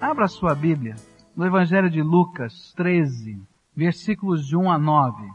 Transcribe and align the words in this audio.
Abra 0.00 0.26
sua 0.28 0.54
Bíblia 0.54 0.96
no 1.36 1.44
Evangelho 1.44 1.90
de 1.90 2.00
Lucas 2.00 2.72
13, 2.74 3.38
versículos 3.76 4.46
de 4.46 4.56
1 4.56 4.72
a 4.72 4.78
9. 4.78 5.30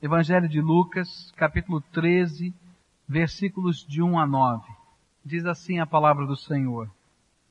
Evangelho 0.00 0.48
de 0.48 0.60
Lucas, 0.60 1.32
capítulo 1.36 1.80
13, 1.80 2.54
versículos 3.08 3.84
de 3.84 4.00
1 4.00 4.20
a 4.20 4.24
9. 4.24 4.64
Diz 5.24 5.44
assim 5.44 5.80
a 5.80 5.86
palavra 5.86 6.26
do 6.26 6.36
Senhor. 6.36 6.88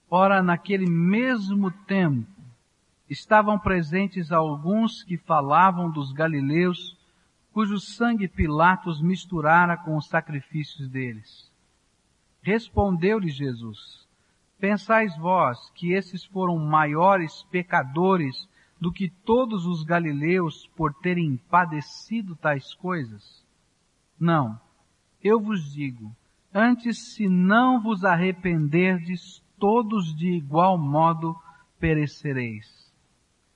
Ora, 0.09 0.41
naquele 0.41 0.89
mesmo 0.89 1.69
tempo, 1.69 2.25
estavam 3.09 3.59
presentes 3.59 4.31
alguns 4.31 5.03
que 5.03 5.17
falavam 5.17 5.91
dos 5.91 6.13
galileus, 6.13 6.97
cujo 7.51 7.77
sangue 7.77 8.29
Pilatos 8.29 9.01
misturara 9.01 9.75
com 9.75 9.97
os 9.97 10.07
sacrifícios 10.07 10.87
deles. 10.87 11.51
Respondeu-lhe 12.41 13.27
Jesus, 13.27 14.06
Pensais 14.59 15.15
vós 15.17 15.69
que 15.75 15.93
esses 15.93 16.25
foram 16.25 16.57
maiores 16.57 17.43
pecadores 17.51 18.49
do 18.79 18.91
que 18.91 19.09
todos 19.09 19.65
os 19.65 19.83
galileus 19.83 20.67
por 20.75 20.93
terem 20.95 21.37
padecido 21.49 22.35
tais 22.35 22.73
coisas? 22.73 23.45
Não, 24.19 24.59
eu 25.23 25.39
vos 25.39 25.71
digo, 25.71 26.11
antes 26.53 27.13
se 27.13 27.27
não 27.27 27.81
vos 27.81 28.03
arrependerdes, 28.03 29.43
todos 29.59 30.15
de 30.15 30.29
igual 30.31 30.77
modo 30.77 31.35
perecereis. 31.79 32.65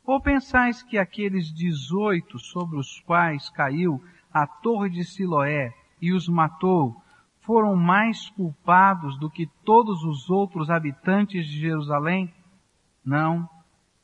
Ou 0.05 0.19
pensais 0.19 0.83
que 0.83 0.97
aqueles 0.97 1.51
dezoito 1.51 2.37
sobre 2.37 2.77
os 2.77 2.99
quais 3.01 3.49
caiu 3.49 4.03
a 4.31 4.45
torre 4.45 4.89
de 4.89 5.03
Siloé 5.03 5.73
e 6.01 6.11
os 6.13 6.27
matou, 6.27 7.00
foram 7.41 7.75
mais 7.75 8.29
culpados 8.29 9.17
do 9.19 9.29
que 9.29 9.47
todos 9.63 10.03
os 10.03 10.29
outros 10.29 10.69
habitantes 10.69 11.45
de 11.45 11.59
Jerusalém? 11.59 12.33
Não, 13.03 13.49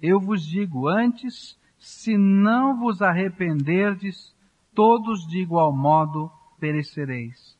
eu 0.02 0.20
vos 0.20 0.46
digo 0.46 0.88
antes, 0.88 1.60
se 1.78 2.18
não 2.18 2.78
vos 2.78 3.02
arrependerdes, 3.02 4.36
todos 4.74 5.26
de 5.28 5.40
igual 5.40 5.76
modo 5.76 6.32
perecereis. 6.60 7.58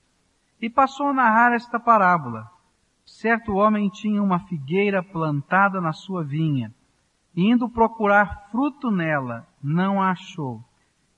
E 0.62 0.70
passou 0.70 1.08
a 1.08 1.14
narrar 1.14 1.54
esta 1.54 1.80
parábola. 1.80 2.50
Certo 3.06 3.54
homem 3.54 3.90
tinha 3.90 4.22
uma 4.22 4.40
figueira 4.40 5.02
plantada 5.02 5.80
na 5.80 5.94
sua 5.94 6.24
vinha, 6.24 6.74
e 7.36 7.50
indo 7.50 7.70
procurar 7.70 8.50
fruto 8.52 8.90
nela, 8.90 9.48
não 9.64 10.02
a 10.02 10.12
achou. 10.12 10.62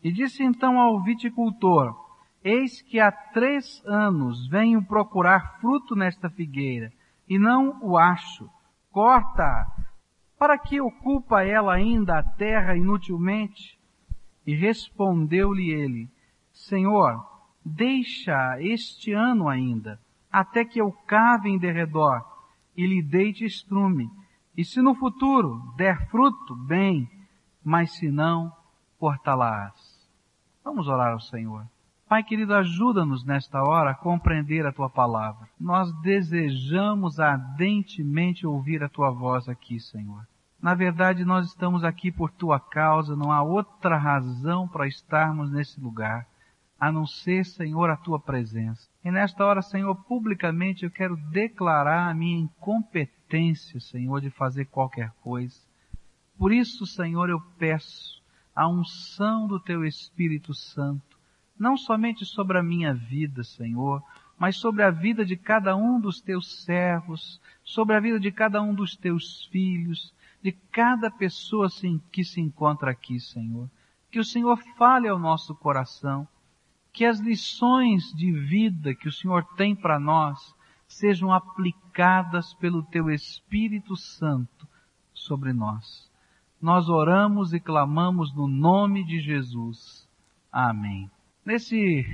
E 0.03 0.11
disse 0.11 0.43
então 0.43 0.79
ao 0.79 1.01
viticultor, 1.01 2.08
Eis 2.43 2.81
que 2.81 2.99
há 2.99 3.11
três 3.11 3.83
anos 3.85 4.47
venho 4.47 4.83
procurar 4.83 5.59
fruto 5.59 5.95
nesta 5.95 6.29
figueira, 6.29 6.91
e 7.27 7.37
não 7.37 7.79
o 7.81 7.97
acho. 7.97 8.49
Corta-a, 8.91 9.65
para 10.37 10.57
que 10.57 10.79
ocupa 10.79 11.43
ela 11.43 11.73
ainda 11.73 12.17
a 12.17 12.23
terra 12.23 12.75
inutilmente? 12.75 13.77
E 14.47 14.55
respondeu-lhe 14.55 15.69
ele, 15.69 16.09
Senhor, 16.53 17.23
deixa 17.63 18.57
este 18.61 19.11
ano 19.11 19.49
ainda, 19.49 19.99
até 20.31 20.63
que 20.63 20.79
eu 20.79 20.91
cave 21.05 21.49
em 21.49 21.59
derredor 21.59 22.23
e 22.75 22.87
lhe 22.87 23.03
deite 23.03 23.43
estrume. 23.43 24.09
E 24.55 24.63
se 24.63 24.81
no 24.81 24.95
futuro 24.95 25.73
der 25.75 26.09
fruto, 26.09 26.55
bem, 26.55 27.09
mas 27.63 27.91
se 27.97 28.09
não, 28.09 28.51
cortá-la-ás. 28.97 30.09
Vamos 30.63 30.87
orar 30.87 31.11
ao 31.11 31.19
Senhor. 31.19 31.65
Pai 32.09 32.23
querido, 32.23 32.55
ajuda-nos 32.55 33.23
nesta 33.23 33.61
hora 33.61 33.91
a 33.91 33.95
compreender 33.95 34.65
a 34.65 34.71
tua 34.71 34.89
palavra. 34.89 35.47
Nós 35.59 35.93
desejamos 36.01 37.19
ardentemente 37.19 38.47
ouvir 38.47 38.81
a 38.81 38.89
tua 38.89 39.11
voz 39.11 39.47
aqui, 39.47 39.79
Senhor. 39.79 40.27
Na 40.59 40.73
verdade, 40.73 41.23
nós 41.23 41.45
estamos 41.45 41.83
aqui 41.83 42.11
por 42.11 42.31
tua 42.31 42.59
causa, 42.59 43.15
não 43.15 43.31
há 43.31 43.43
outra 43.43 43.95
razão 43.95 44.67
para 44.67 44.87
estarmos 44.87 45.51
nesse 45.51 45.79
lugar, 45.79 46.25
a 46.79 46.91
não 46.91 47.05
ser, 47.05 47.45
Senhor, 47.45 47.91
a 47.91 47.95
tua 47.95 48.19
presença. 48.19 48.89
E 49.05 49.11
nesta 49.11 49.45
hora, 49.45 49.61
Senhor, 49.61 49.93
publicamente 50.05 50.85
eu 50.85 50.89
quero 50.89 51.15
declarar 51.29 52.09
a 52.09 52.13
minha 52.15 52.39
incompetência, 52.39 53.79
Senhor, 53.79 54.19
de 54.19 54.31
fazer 54.31 54.65
qualquer 54.65 55.11
coisa. 55.21 55.59
Por 56.39 56.51
isso, 56.51 56.87
Senhor, 56.87 57.29
eu 57.29 57.39
peço 57.59 58.19
a 58.55 58.67
unção 58.67 59.45
do 59.45 59.59
teu 59.59 59.85
Espírito 59.85 60.55
Santo 60.55 61.08
não 61.59 61.75
somente 61.75 62.25
sobre 62.25 62.57
a 62.57 62.63
minha 62.63 62.93
vida, 62.93 63.43
Senhor, 63.43 64.01
mas 64.37 64.55
sobre 64.55 64.81
a 64.83 64.89
vida 64.89 65.25
de 65.25 65.35
cada 65.35 65.75
um 65.75 65.99
dos 65.99 66.21
teus 66.21 66.63
servos, 66.63 67.41
sobre 67.63 67.95
a 67.95 67.99
vida 67.99 68.17
de 68.17 68.31
cada 68.31 68.61
um 68.61 68.73
dos 68.73 68.95
teus 68.95 69.43
filhos, 69.51 70.13
de 70.41 70.53
cada 70.71 71.11
pessoa 71.11 71.67
que 72.09 72.23
se 72.23 72.39
encontra 72.39 72.91
aqui, 72.91 73.19
Senhor. 73.19 73.69
Que 74.09 74.19
o 74.19 74.23
Senhor 74.23 74.57
fale 74.77 75.09
ao 75.09 75.19
nosso 75.19 75.53
coração, 75.53 76.25
que 76.93 77.03
as 77.03 77.19
lições 77.19 78.13
de 78.13 78.31
vida 78.31 78.95
que 78.95 79.09
o 79.09 79.11
Senhor 79.11 79.43
tem 79.55 79.75
para 79.75 79.99
nós 79.99 80.55
sejam 80.87 81.31
aplicadas 81.31 82.53
pelo 82.53 82.81
teu 82.81 83.11
Espírito 83.11 83.95
Santo 83.95 84.67
sobre 85.13 85.53
nós. 85.53 86.09
Nós 86.61 86.89
oramos 86.89 87.53
e 87.53 87.59
clamamos 87.59 88.33
no 88.33 88.47
nome 88.47 89.05
de 89.05 89.19
Jesus. 89.19 90.07
Amém. 90.51 91.09
Nesse, 91.49 92.05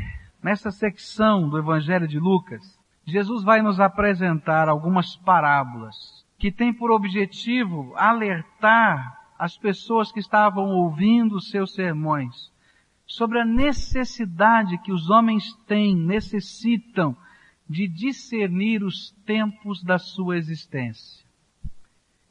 nessa 0.42 0.72
secção 0.72 1.50
do 1.50 1.58
Evangelho 1.58 2.08
de 2.08 2.18
Lucas, 2.18 2.80
Jesus 3.04 3.44
vai 3.44 3.62
nos 3.62 3.82
apresentar 3.82 4.70
algumas 4.70 5.18
parábolas 5.18 6.26
que 6.40 6.50
têm 6.50 6.74
por 6.74 6.90
objetivo 6.90 7.94
alertar 7.98 9.20
as 9.38 9.58
pessoas 9.58 10.10
que 10.10 10.22
estavam 10.22 10.70
ouvindo 10.70 11.42
seus 11.42 11.74
sermões 11.74 12.50
sobre 13.06 13.42
a 13.42 13.44
necessidade 13.44 14.78
que 14.78 14.94
os 14.94 15.10
homens 15.10 15.54
têm, 15.68 15.98
necessitam 15.98 17.14
de 17.70 17.90
discernir 17.90 18.86
os 18.86 19.12
tempos 19.26 19.84
da 19.84 19.98
sua 19.98 20.38
existência. 20.38 21.28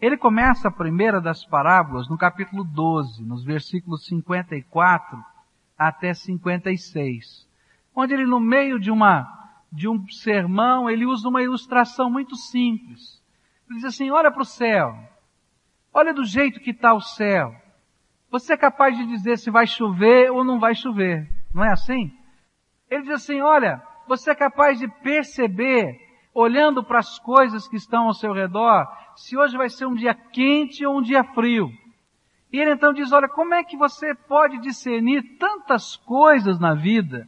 Ele 0.00 0.16
começa 0.16 0.68
a 0.68 0.74
primeira 0.74 1.20
das 1.20 1.44
parábolas 1.44 2.08
no 2.08 2.16
capítulo 2.16 2.64
12, 2.64 3.22
nos 3.26 3.44
versículos 3.44 4.06
54 4.06 5.33
até 5.76 6.14
56, 6.14 7.48
onde 7.94 8.14
ele 8.14 8.26
no 8.26 8.40
meio 8.40 8.78
de 8.78 8.90
uma 8.90 9.44
de 9.74 9.88
um 9.88 10.08
sermão, 10.08 10.88
ele 10.88 11.04
usa 11.04 11.28
uma 11.28 11.42
ilustração 11.42 12.08
muito 12.08 12.36
simples. 12.36 13.20
Ele 13.68 13.80
diz 13.80 13.84
assim: 13.86 14.08
olha 14.10 14.30
para 14.30 14.42
o 14.42 14.46
céu, 14.46 14.96
olha 15.92 16.14
do 16.14 16.24
jeito 16.24 16.60
que 16.60 16.70
está 16.70 16.94
o 16.94 17.00
céu. 17.00 17.52
Você 18.30 18.54
é 18.54 18.56
capaz 18.56 18.96
de 18.96 19.04
dizer 19.06 19.36
se 19.36 19.50
vai 19.50 19.66
chover 19.66 20.30
ou 20.30 20.44
não 20.44 20.60
vai 20.60 20.74
chover, 20.74 21.28
não 21.52 21.64
é 21.64 21.72
assim? 21.72 22.12
Ele 22.88 23.02
diz 23.02 23.10
assim: 23.10 23.40
olha, 23.40 23.82
você 24.06 24.30
é 24.30 24.34
capaz 24.34 24.78
de 24.78 24.86
perceber, 24.86 25.98
olhando 26.32 26.84
para 26.84 27.00
as 27.00 27.18
coisas 27.18 27.66
que 27.66 27.76
estão 27.76 28.06
ao 28.06 28.14
seu 28.14 28.32
redor, 28.32 28.86
se 29.16 29.36
hoje 29.36 29.56
vai 29.56 29.68
ser 29.68 29.86
um 29.86 29.94
dia 29.94 30.14
quente 30.14 30.86
ou 30.86 30.98
um 30.98 31.02
dia 31.02 31.24
frio. 31.24 31.68
E 32.54 32.60
ele 32.60 32.70
então 32.70 32.92
diz: 32.92 33.10
Olha, 33.10 33.28
como 33.28 33.52
é 33.52 33.64
que 33.64 33.76
você 33.76 34.14
pode 34.14 34.60
discernir 34.60 35.36
tantas 35.40 35.96
coisas 35.96 36.56
na 36.56 36.72
vida 36.72 37.26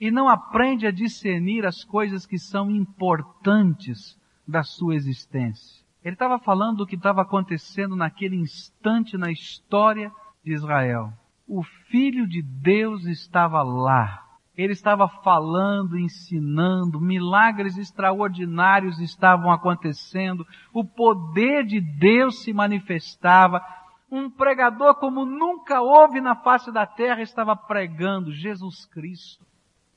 e 0.00 0.10
não 0.10 0.28
aprende 0.28 0.84
a 0.84 0.90
discernir 0.90 1.64
as 1.64 1.84
coisas 1.84 2.26
que 2.26 2.36
são 2.36 2.68
importantes 2.68 4.18
da 4.48 4.64
sua 4.64 4.96
existência? 4.96 5.80
Ele 6.02 6.16
estava 6.16 6.40
falando 6.40 6.78
do 6.78 6.86
que 6.88 6.96
estava 6.96 7.22
acontecendo 7.22 7.94
naquele 7.94 8.34
instante 8.34 9.16
na 9.16 9.30
história 9.30 10.10
de 10.44 10.54
Israel. 10.54 11.12
O 11.46 11.62
Filho 11.88 12.26
de 12.26 12.42
Deus 12.42 13.04
estava 13.04 13.62
lá. 13.62 14.24
Ele 14.56 14.72
estava 14.72 15.08
falando, 15.08 15.96
ensinando, 15.96 17.00
milagres 17.00 17.78
extraordinários 17.78 18.98
estavam 18.98 19.52
acontecendo, 19.52 20.44
o 20.74 20.84
poder 20.84 21.64
de 21.64 21.80
Deus 21.80 22.42
se 22.42 22.52
manifestava, 22.52 23.62
um 24.10 24.30
pregador 24.30 24.94
como 24.94 25.24
nunca 25.24 25.80
houve 25.80 26.20
na 26.20 26.34
face 26.34 26.72
da 26.72 26.86
terra 26.86 27.20
estava 27.20 27.54
pregando 27.54 28.32
Jesus 28.32 28.86
Cristo. 28.86 29.44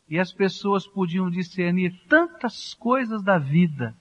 E 0.10 0.20
as 0.20 0.34
pessoas 0.34 0.86
podiam 0.86 1.30
discernir 1.30 1.94
tantas 2.10 2.74
coisas 2.74 3.24
da 3.24 3.38
vida, 3.38 3.96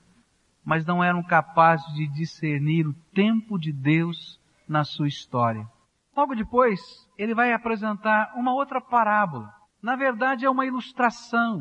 mas 0.64 0.84
não 0.84 1.02
eram 1.02 1.22
capazes 1.22 1.86
de 1.94 2.08
discernir 2.08 2.86
o 2.86 2.94
tempo 3.14 3.56
de 3.58 3.72
Deus 3.72 4.40
na 4.68 4.82
sua 4.82 5.06
história. 5.06 5.64
Logo 6.16 6.34
depois, 6.34 6.80
ele 7.16 7.34
vai 7.34 7.52
apresentar 7.52 8.32
uma 8.34 8.52
outra 8.52 8.80
parábola. 8.80 9.48
Na 9.80 9.94
verdade, 9.94 10.44
é 10.44 10.50
uma 10.50 10.66
ilustração, 10.66 11.60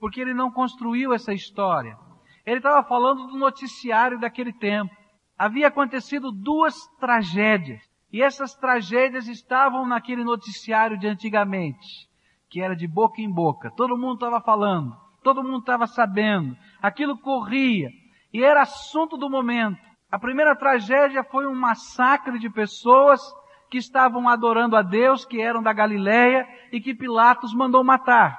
porque 0.00 0.20
ele 0.20 0.34
não 0.34 0.50
construiu 0.50 1.14
essa 1.14 1.32
história. 1.32 1.96
Ele 2.44 2.58
estava 2.58 2.86
falando 2.86 3.28
do 3.28 3.38
noticiário 3.38 4.18
daquele 4.18 4.52
tempo 4.52 4.92
havia 5.38 5.68
acontecido 5.68 6.32
duas 6.32 6.74
tragédias. 6.98 7.82
E 8.12 8.22
essas 8.22 8.54
tragédias 8.54 9.28
estavam 9.28 9.86
naquele 9.86 10.24
noticiário 10.24 10.98
de 10.98 11.06
antigamente, 11.06 12.08
que 12.48 12.60
era 12.60 12.74
de 12.74 12.86
boca 12.86 13.20
em 13.20 13.30
boca. 13.30 13.70
Todo 13.76 13.98
mundo 13.98 14.14
estava 14.14 14.40
falando, 14.40 14.96
todo 15.22 15.42
mundo 15.42 15.60
estava 15.60 15.86
sabendo, 15.86 16.56
aquilo 16.80 17.18
corria 17.18 17.90
e 18.32 18.42
era 18.42 18.62
assunto 18.62 19.16
do 19.16 19.28
momento. 19.28 19.78
A 20.10 20.18
primeira 20.18 20.54
tragédia 20.54 21.24
foi 21.24 21.46
um 21.46 21.54
massacre 21.54 22.38
de 22.38 22.48
pessoas 22.48 23.20
que 23.68 23.78
estavam 23.78 24.28
adorando 24.28 24.76
a 24.76 24.82
Deus, 24.82 25.24
que 25.24 25.40
eram 25.40 25.62
da 25.62 25.72
Galileia 25.72 26.46
e 26.70 26.80
que 26.80 26.94
Pilatos 26.94 27.52
mandou 27.52 27.82
matar. 27.82 28.38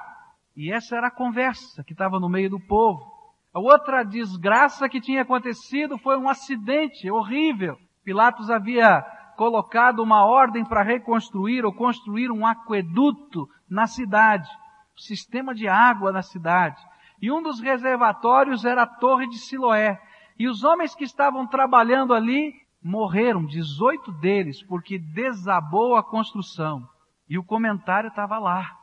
E 0.56 0.72
essa 0.72 0.96
era 0.96 1.08
a 1.08 1.14
conversa 1.14 1.84
que 1.84 1.92
estava 1.92 2.18
no 2.18 2.28
meio 2.28 2.50
do 2.50 2.58
povo. 2.58 3.17
A 3.52 3.60
outra 3.60 4.04
desgraça 4.04 4.88
que 4.88 5.00
tinha 5.00 5.22
acontecido 5.22 5.98
foi 5.98 6.16
um 6.18 6.28
acidente 6.28 7.10
horrível. 7.10 7.76
Pilatos 8.04 8.50
havia 8.50 9.02
colocado 9.36 10.00
uma 10.00 10.24
ordem 10.24 10.64
para 10.64 10.82
reconstruir 10.82 11.64
ou 11.64 11.72
construir 11.72 12.30
um 12.30 12.46
aqueduto 12.46 13.48
na 13.70 13.86
cidade, 13.86 14.48
um 14.94 15.00
sistema 15.00 15.54
de 15.54 15.68
água 15.68 16.12
na 16.12 16.22
cidade. 16.22 16.80
E 17.22 17.30
um 17.32 17.42
dos 17.42 17.60
reservatórios 17.60 18.64
era 18.64 18.82
a 18.82 18.86
Torre 18.86 19.28
de 19.28 19.38
Siloé. 19.38 19.98
E 20.38 20.48
os 20.48 20.62
homens 20.62 20.94
que 20.94 21.04
estavam 21.04 21.46
trabalhando 21.46 22.14
ali 22.14 22.52
morreram, 22.82 23.44
18 23.44 24.12
deles, 24.12 24.62
porque 24.64 24.98
desabou 24.98 25.96
a 25.96 26.02
construção. 26.02 26.82
E 27.28 27.38
o 27.38 27.44
comentário 27.44 28.08
estava 28.08 28.38
lá. 28.38 28.76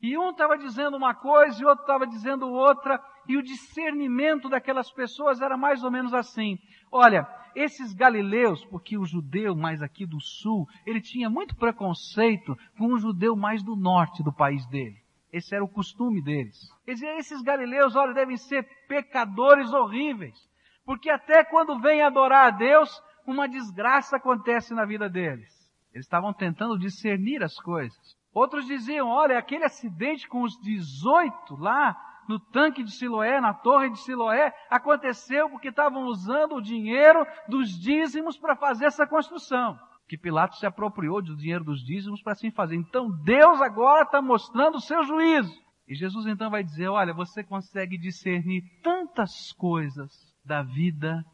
E 0.00 0.18
um 0.18 0.30
estava 0.30 0.58
dizendo 0.58 0.96
uma 0.96 1.14
coisa 1.14 1.62
e 1.62 1.64
outro 1.64 1.82
estava 1.82 2.06
dizendo 2.06 2.48
outra, 2.50 3.00
e 3.28 3.36
o 3.36 3.42
discernimento 3.42 4.48
daquelas 4.48 4.90
pessoas 4.90 5.40
era 5.40 5.56
mais 5.56 5.82
ou 5.82 5.90
menos 5.90 6.12
assim. 6.12 6.58
Olha, 6.90 7.26
esses 7.54 7.92
galileus, 7.92 8.64
porque 8.64 8.96
o 8.96 9.04
judeu 9.04 9.54
mais 9.54 9.82
aqui 9.82 10.06
do 10.06 10.20
sul, 10.20 10.66
ele 10.86 11.00
tinha 11.00 11.28
muito 11.28 11.54
preconceito 11.56 12.56
com 12.76 12.86
o 12.92 12.98
judeu 12.98 13.36
mais 13.36 13.62
do 13.62 13.76
norte 13.76 14.22
do 14.22 14.32
país 14.32 14.66
dele. 14.68 15.02
Esse 15.32 15.54
era 15.54 15.64
o 15.64 15.68
costume 15.68 16.22
deles. 16.22 16.56
Esses 16.86 17.40
galileus, 17.42 17.96
olha, 17.96 18.12
devem 18.12 18.36
ser 18.36 18.68
pecadores 18.86 19.72
horríveis. 19.72 20.36
Porque 20.84 21.08
até 21.08 21.42
quando 21.44 21.80
vêm 21.80 22.02
adorar 22.02 22.48
a 22.48 22.50
Deus, 22.50 22.90
uma 23.26 23.48
desgraça 23.48 24.16
acontece 24.16 24.74
na 24.74 24.84
vida 24.84 25.08
deles. 25.08 25.50
Eles 25.94 26.06
estavam 26.06 26.32
tentando 26.34 26.78
discernir 26.78 27.42
as 27.42 27.54
coisas. 27.54 28.16
Outros 28.34 28.66
diziam, 28.66 29.08
olha, 29.08 29.38
aquele 29.38 29.64
acidente 29.64 30.28
com 30.28 30.42
os 30.42 30.58
18 30.60 31.56
lá 31.56 31.96
no 32.28 32.38
tanque 32.38 32.82
de 32.82 32.92
Siloé, 32.92 33.40
na 33.40 33.54
torre 33.54 33.90
de 33.90 33.98
Siloé, 34.00 34.52
aconteceu 34.70 35.48
porque 35.50 35.68
estavam 35.68 36.04
usando 36.06 36.56
o 36.56 36.62
dinheiro 36.62 37.26
dos 37.48 37.70
dízimos 37.70 38.38
para 38.38 38.56
fazer 38.56 38.86
essa 38.86 39.06
construção. 39.06 39.78
Que 40.08 40.18
Pilatos 40.18 40.58
se 40.58 40.66
apropriou 40.66 41.22
do 41.22 41.36
dinheiro 41.36 41.64
dos 41.64 41.84
dízimos 41.84 42.22
para 42.22 42.32
assim 42.32 42.50
fazer. 42.50 42.76
Então 42.76 43.10
Deus 43.24 43.60
agora 43.60 44.02
está 44.02 44.20
mostrando 44.20 44.76
o 44.76 44.80
seu 44.80 45.02
juízo. 45.04 45.54
E 45.88 45.94
Jesus 45.94 46.26
então 46.26 46.50
vai 46.50 46.62
dizer, 46.62 46.88
olha, 46.88 47.12
você 47.12 47.42
consegue 47.42 47.98
discernir 47.98 48.62
tantas 48.82 49.52
coisas 49.52 50.10
da 50.44 50.62
vida 50.62 51.24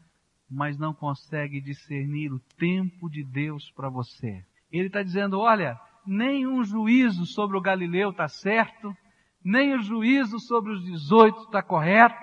mas 0.49 0.77
não 0.77 0.93
consegue 0.93 1.61
discernir 1.61 2.33
o 2.33 2.39
tempo 2.57 3.09
de 3.09 3.23
Deus 3.23 3.71
para 3.71 3.89
você. 3.89 4.43
Ele 4.71 4.87
está 4.87 5.03
dizendo, 5.03 5.39
olha, 5.39 5.79
nenhum 6.05 6.63
juízo 6.63 7.25
sobre 7.25 7.57
o 7.57 7.61
Galileu 7.61 8.09
está 8.09 8.27
certo, 8.27 8.95
nem 9.43 9.73
o 9.73 9.81
juízo 9.81 10.39
sobre 10.39 10.73
os 10.73 10.83
18 10.83 11.43
está 11.43 11.61
correto, 11.61 12.15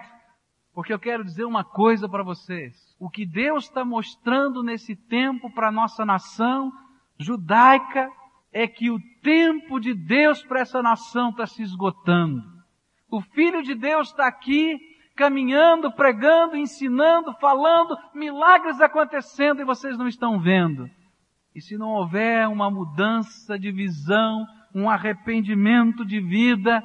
porque 0.75 0.93
eu 0.93 0.99
quero 0.99 1.25
dizer 1.25 1.45
uma 1.45 1.65
coisa 1.65 2.09
para 2.09 2.23
vocês. 2.23 2.75
O 3.01 3.09
que 3.09 3.25
Deus 3.25 3.65
está 3.65 3.85
mostrando 3.85 4.63
nesse 4.63 4.95
tempo 4.95 5.51
para 5.53 5.69
a 5.69 5.73
nossa 5.73 6.05
nação 6.05 6.71
judaica 7.19 8.11
é 8.53 8.67
que 8.67 8.91
o 8.91 8.99
tempo 9.23 9.81
de 9.81 9.95
Deus 9.95 10.43
para 10.43 10.61
essa 10.61 10.83
nação 10.83 11.31
está 11.31 11.47
se 11.47 11.63
esgotando. 11.63 12.43
O 13.11 13.21
Filho 13.21 13.63
de 13.63 13.75
Deus 13.75 14.09
está 14.09 14.27
aqui 14.27 14.79
caminhando, 15.17 15.91
pregando, 15.93 16.57
ensinando, 16.57 17.33
falando, 17.41 17.97
milagres 18.15 18.81
acontecendo 18.81 19.61
e 19.61 19.65
vocês 19.65 19.97
não 19.97 20.07
estão 20.07 20.39
vendo. 20.39 20.89
E 21.55 21.61
se 21.61 21.79
não 21.79 21.89
houver 21.89 22.47
uma 22.49 22.71
mudança 22.71 23.59
de 23.59 23.73
visão, 23.73 24.47
um 24.75 24.91
arrependimento 24.91 26.05
de 26.05 26.21
vida, 26.21 26.85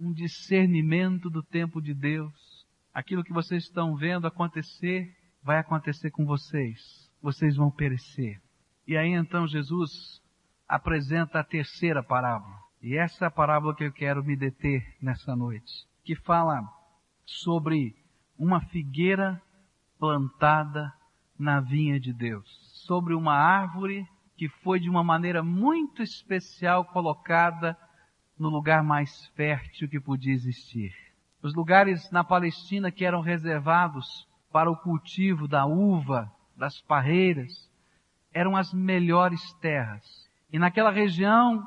um 0.00 0.12
discernimento 0.12 1.28
do 1.28 1.42
tempo 1.42 1.80
de 1.80 1.92
Deus, 1.92 2.66
aquilo 2.92 3.22
que 3.22 3.32
vocês 3.32 3.64
estão 3.64 3.94
vendo 3.94 4.26
acontecer, 4.26 5.14
vai 5.42 5.58
acontecer 5.58 6.10
com 6.10 6.24
vocês. 6.24 7.10
Vocês 7.22 7.54
vão 7.56 7.70
perecer. 7.70 8.40
E 8.86 8.96
aí 8.96 9.12
então 9.12 9.46
Jesus 9.46 10.22
apresenta 10.66 11.40
a 11.40 11.44
terceira 11.44 12.02
parábola. 12.02 12.56
E 12.82 12.96
essa 12.96 13.26
é 13.26 13.28
a 13.28 13.30
parábola 13.30 13.74
que 13.74 13.84
eu 13.84 13.92
quero 13.92 14.24
me 14.24 14.34
deter 14.34 14.96
nessa 15.02 15.36
noite, 15.36 15.86
que 16.02 16.16
fala 16.16 16.62
sobre 17.26 17.94
uma 18.38 18.60
figueira 18.68 19.40
plantada 19.98 20.90
na 21.38 21.60
vinha 21.60 22.00
de 22.00 22.12
Deus, 22.12 22.48
sobre 22.86 23.14
uma 23.14 23.34
árvore 23.34 24.06
que 24.34 24.48
foi 24.48 24.80
de 24.80 24.88
uma 24.88 25.04
maneira 25.04 25.42
muito 25.42 26.02
especial 26.02 26.86
colocada 26.86 27.76
no 28.40 28.48
lugar 28.48 28.82
mais 28.82 29.26
fértil 29.36 29.88
que 29.88 30.00
podia 30.00 30.32
existir. 30.32 30.92
Os 31.42 31.54
lugares 31.54 32.10
na 32.10 32.24
Palestina 32.24 32.90
que 32.90 33.04
eram 33.04 33.20
reservados 33.20 34.26
para 34.50 34.70
o 34.70 34.76
cultivo 34.76 35.46
da 35.46 35.64
uva, 35.66 36.30
das 36.56 36.80
parreiras, 36.80 37.70
eram 38.32 38.56
as 38.56 38.72
melhores 38.72 39.52
terras. 39.54 40.28
E 40.52 40.58
naquela 40.58 40.90
região, 40.90 41.64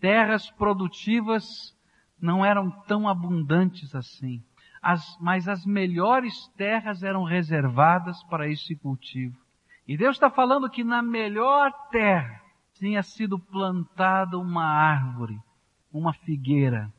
terras 0.00 0.50
produtivas 0.52 1.76
não 2.20 2.44
eram 2.44 2.70
tão 2.86 3.08
abundantes 3.08 3.94
assim 3.94 4.42
as, 4.82 5.16
mas 5.20 5.46
as 5.46 5.64
melhores 5.64 6.48
terras 6.56 7.04
eram 7.04 7.22
reservadas 7.22 8.20
para 8.24 8.48
esse 8.48 8.74
cultivo. 8.74 9.38
E 9.86 9.96
Deus 9.96 10.16
está 10.16 10.28
falando 10.28 10.68
que 10.68 10.82
na 10.82 11.00
melhor 11.00 11.70
terra 11.90 12.42
tinha 12.74 13.02
sido 13.02 13.38
plantada 13.38 14.36
uma 14.36 14.64
árvore, 14.64 15.38
uma 15.92 16.12
figueira. 16.12 16.92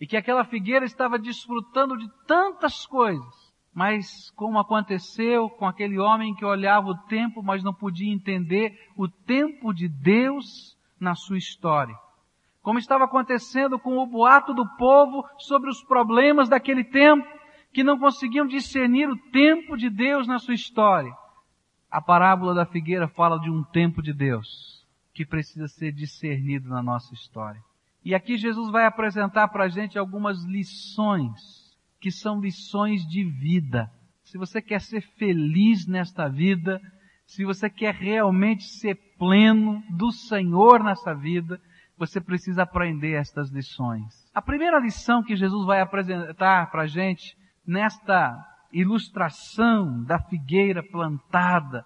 E 0.00 0.06
que 0.06 0.16
aquela 0.16 0.44
figueira 0.44 0.84
estava 0.84 1.18
desfrutando 1.18 1.96
de 1.96 2.08
tantas 2.26 2.84
coisas. 2.86 3.52
Mas 3.72 4.30
como 4.32 4.58
aconteceu 4.58 5.48
com 5.50 5.66
aquele 5.66 5.98
homem 5.98 6.34
que 6.34 6.44
olhava 6.44 6.88
o 6.88 6.98
tempo, 7.06 7.42
mas 7.42 7.62
não 7.62 7.74
podia 7.74 8.12
entender 8.12 8.90
o 8.96 9.08
tempo 9.08 9.72
de 9.72 9.88
Deus 9.88 10.76
na 11.00 11.14
sua 11.14 11.38
história 11.38 11.96
como 12.64 12.78
estava 12.78 13.04
acontecendo 13.04 13.78
com 13.78 13.98
o 13.98 14.06
boato 14.06 14.54
do 14.54 14.66
povo 14.78 15.22
sobre 15.36 15.68
os 15.68 15.84
problemas 15.84 16.48
daquele 16.48 16.82
tempo, 16.82 17.28
que 17.74 17.84
não 17.84 17.98
conseguiam 17.98 18.46
discernir 18.46 19.06
o 19.06 19.18
tempo 19.30 19.76
de 19.76 19.90
Deus 19.90 20.26
na 20.26 20.38
sua 20.38 20.54
história. 20.54 21.14
A 21.90 22.00
parábola 22.00 22.54
da 22.54 22.64
figueira 22.64 23.06
fala 23.06 23.38
de 23.38 23.50
um 23.50 23.62
tempo 23.62 24.02
de 24.02 24.14
Deus 24.14 24.82
que 25.12 25.26
precisa 25.26 25.68
ser 25.68 25.92
discernido 25.92 26.70
na 26.70 26.82
nossa 26.82 27.12
história. 27.12 27.62
E 28.04 28.14
aqui 28.14 28.36
Jesus 28.36 28.70
vai 28.70 28.84
apresentar 28.84 29.48
para 29.48 29.64
a 29.64 29.68
gente 29.68 29.98
algumas 29.98 30.44
lições, 30.44 31.40
que 31.98 32.10
são 32.10 32.38
lições 32.38 33.02
de 33.06 33.24
vida. 33.24 33.90
Se 34.22 34.36
você 34.36 34.60
quer 34.60 34.80
ser 34.80 35.00
feliz 35.00 35.86
nesta 35.86 36.28
vida, 36.28 36.80
se 37.26 37.44
você 37.44 37.70
quer 37.70 37.94
realmente 37.94 38.64
ser 38.64 38.96
pleno 39.18 39.82
do 39.88 40.12
Senhor 40.12 40.84
nessa 40.84 41.14
vida, 41.14 41.58
você 41.96 42.20
precisa 42.20 42.64
aprender 42.64 43.12
estas 43.12 43.50
lições. 43.50 44.30
A 44.34 44.42
primeira 44.42 44.78
lição 44.78 45.22
que 45.22 45.34
Jesus 45.34 45.64
vai 45.64 45.80
apresentar 45.80 46.70
para 46.70 46.82
a 46.82 46.86
gente 46.86 47.36
nesta 47.66 48.36
ilustração 48.72 50.02
da 50.02 50.18
figueira 50.18 50.82
plantada 50.82 51.84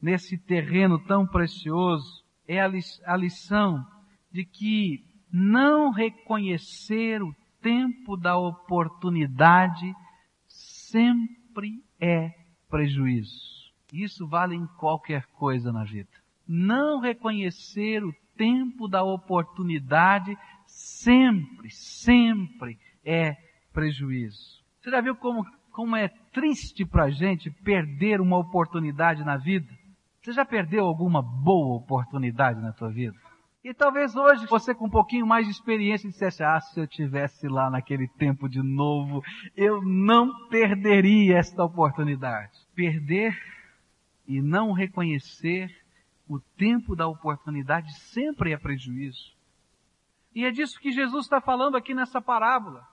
nesse 0.00 0.38
terreno 0.38 0.98
tão 1.04 1.26
precioso 1.26 2.24
é 2.48 2.60
a, 2.60 2.68
li 2.68 2.80
a 3.04 3.16
lição 3.16 3.84
de 4.32 4.44
que 4.44 5.04
não 5.32 5.90
reconhecer 5.90 7.22
o 7.22 7.34
tempo 7.60 8.16
da 8.16 8.36
oportunidade 8.36 9.94
sempre 10.46 11.82
é 12.00 12.30
prejuízo. 12.68 13.50
Isso 13.92 14.26
vale 14.26 14.54
em 14.54 14.66
qualquer 14.78 15.26
coisa 15.26 15.72
na 15.72 15.84
vida. 15.84 16.10
Não 16.46 17.00
reconhecer 17.00 18.04
o 18.04 18.12
tempo 18.36 18.88
da 18.88 19.02
oportunidade 19.02 20.36
sempre, 20.66 21.70
sempre 21.70 22.78
é 23.04 23.36
prejuízo. 23.72 24.60
Você 24.80 24.90
já 24.90 25.00
viu 25.00 25.14
como, 25.14 25.44
como 25.72 25.96
é 25.96 26.08
triste 26.32 26.84
para 26.84 27.04
a 27.04 27.10
gente 27.10 27.50
perder 27.50 28.20
uma 28.20 28.38
oportunidade 28.38 29.24
na 29.24 29.36
vida? 29.36 29.68
Você 30.22 30.32
já 30.32 30.44
perdeu 30.44 30.84
alguma 30.84 31.22
boa 31.22 31.76
oportunidade 31.76 32.60
na 32.60 32.72
tua 32.72 32.90
vida? 32.90 33.16
E 33.62 33.74
talvez 33.74 34.16
hoje 34.16 34.46
você 34.46 34.74
com 34.74 34.86
um 34.86 34.90
pouquinho 34.90 35.26
mais 35.26 35.44
de 35.44 35.52
experiência 35.52 36.08
dissesse, 36.08 36.42
ah, 36.42 36.58
se 36.60 36.80
eu 36.80 36.86
tivesse 36.86 37.46
lá 37.46 37.68
naquele 37.68 38.08
tempo 38.08 38.48
de 38.48 38.62
novo, 38.62 39.22
eu 39.54 39.82
não 39.82 40.48
perderia 40.48 41.36
esta 41.36 41.62
oportunidade. 41.62 42.58
Perder 42.74 43.38
e 44.26 44.40
não 44.40 44.72
reconhecer 44.72 45.68
o 46.26 46.40
tempo 46.56 46.96
da 46.96 47.06
oportunidade 47.06 47.92
sempre 47.98 48.52
é 48.52 48.56
prejuízo. 48.56 49.36
E 50.34 50.46
é 50.46 50.50
disso 50.50 50.80
que 50.80 50.92
Jesus 50.92 51.24
está 51.24 51.40
falando 51.40 51.76
aqui 51.76 51.92
nessa 51.92 52.20
parábola. 52.20 52.86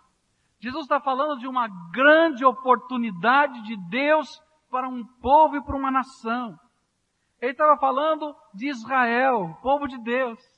Jesus 0.59 0.83
está 0.83 1.00
falando 1.00 1.39
de 1.39 1.47
uma 1.47 1.69
grande 1.93 2.43
oportunidade 2.43 3.62
de 3.62 3.77
Deus 3.89 4.41
para 4.69 4.89
um 4.89 5.05
povo 5.21 5.55
e 5.55 5.63
para 5.63 5.77
uma 5.77 5.91
nação. 5.91 6.59
Ele 7.39 7.51
estava 7.51 7.77
falando 7.77 8.36
de 8.53 8.67
Israel, 8.67 9.55
povo 9.62 9.88
de 9.88 9.97
Deus. 10.00 10.56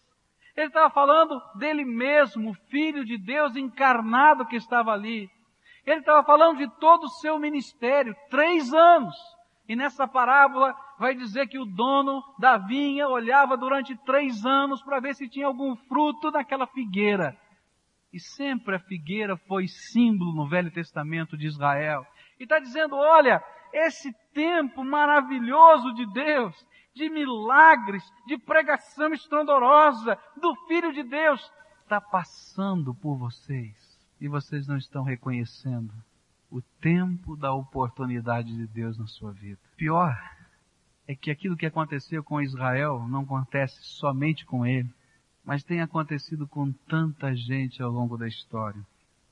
Ele 0.60 0.68
estava 0.68 0.90
falando 0.90 1.42
dele 1.56 1.86
mesmo, 1.86 2.54
Filho 2.70 3.06
de 3.06 3.18
Deus 3.18 3.56
encarnado 3.56 4.46
que 4.46 4.58
estava 4.58 4.92
ali. 4.92 5.32
Ele 5.86 6.02
estava 6.02 6.22
falando 6.22 6.58
de 6.58 6.68
todo 6.82 7.06
o 7.06 7.10
seu 7.22 7.40
ministério, 7.40 8.14
três 8.30 8.74
anos. 8.74 9.16
E 9.70 9.74
nessa 9.74 10.06
parábola 10.06 10.76
vai 11.00 11.16
dizer 11.16 11.48
que 11.48 11.58
o 11.58 11.64
dono 11.64 12.22
da 12.38 12.58
vinha 12.58 13.08
olhava 13.08 13.56
durante 13.56 13.96
três 14.04 14.46
anos 14.46 14.84
para 14.84 15.00
ver 15.00 15.16
se 15.16 15.30
tinha 15.30 15.48
algum 15.48 15.78
fruto 15.78 16.30
naquela 16.30 16.68
figueira. 16.68 17.38
E 18.12 18.20
sempre 18.20 18.76
a 18.76 18.80
figueira 18.80 19.38
foi 19.48 19.66
símbolo 19.66 20.34
no 20.34 20.46
Velho 20.46 20.72
Testamento 20.72 21.38
de 21.38 21.48
Israel. 21.48 22.06
E 22.38 22.44
está 22.44 22.60
dizendo, 22.60 22.98
olha, 22.98 23.42
esse 23.72 24.12
tempo 24.34 24.84
maravilhoso 24.84 25.94
de 25.94 26.06
Deus, 26.12 26.54
de 26.94 27.10
milagres, 27.10 28.04
de 28.26 28.38
pregação 28.38 29.14
estrondorosa 29.14 30.18
do 30.40 30.56
Filho 30.68 30.94
de 30.94 31.04
Deus, 31.04 31.42
está 31.84 32.00
passando 32.00 32.94
por 32.94 33.18
vocês. 33.18 33.78
E 34.20 34.28
vocês 34.28 34.68
não 34.68 34.78
estão 34.78 35.04
reconhecendo 35.04 35.94
o 36.52 36.62
tempo 36.82 37.36
da 37.36 37.54
oportunidade 37.54 38.56
de 38.56 38.68
Deus 38.68 38.98
na 38.98 39.08
sua 39.08 39.32
vida. 39.32 39.60
Pior 39.78 40.16
é 41.08 41.16
que 41.16 41.32
aquilo 41.32 41.58
que 41.58 41.66
aconteceu 41.66 42.24
com 42.24 42.42
Israel 42.42 43.08
não 43.08 43.22
acontece 43.22 43.82
somente 43.82 44.46
com 44.46 44.66
ele, 44.66 44.90
mas 45.44 45.64
tem 45.64 45.82
acontecido 45.82 46.48
com 46.48 46.72
tanta 46.72 47.36
gente 47.36 47.82
ao 47.82 47.92
longo 47.92 48.18
da 48.18 48.28
história. 48.28 48.86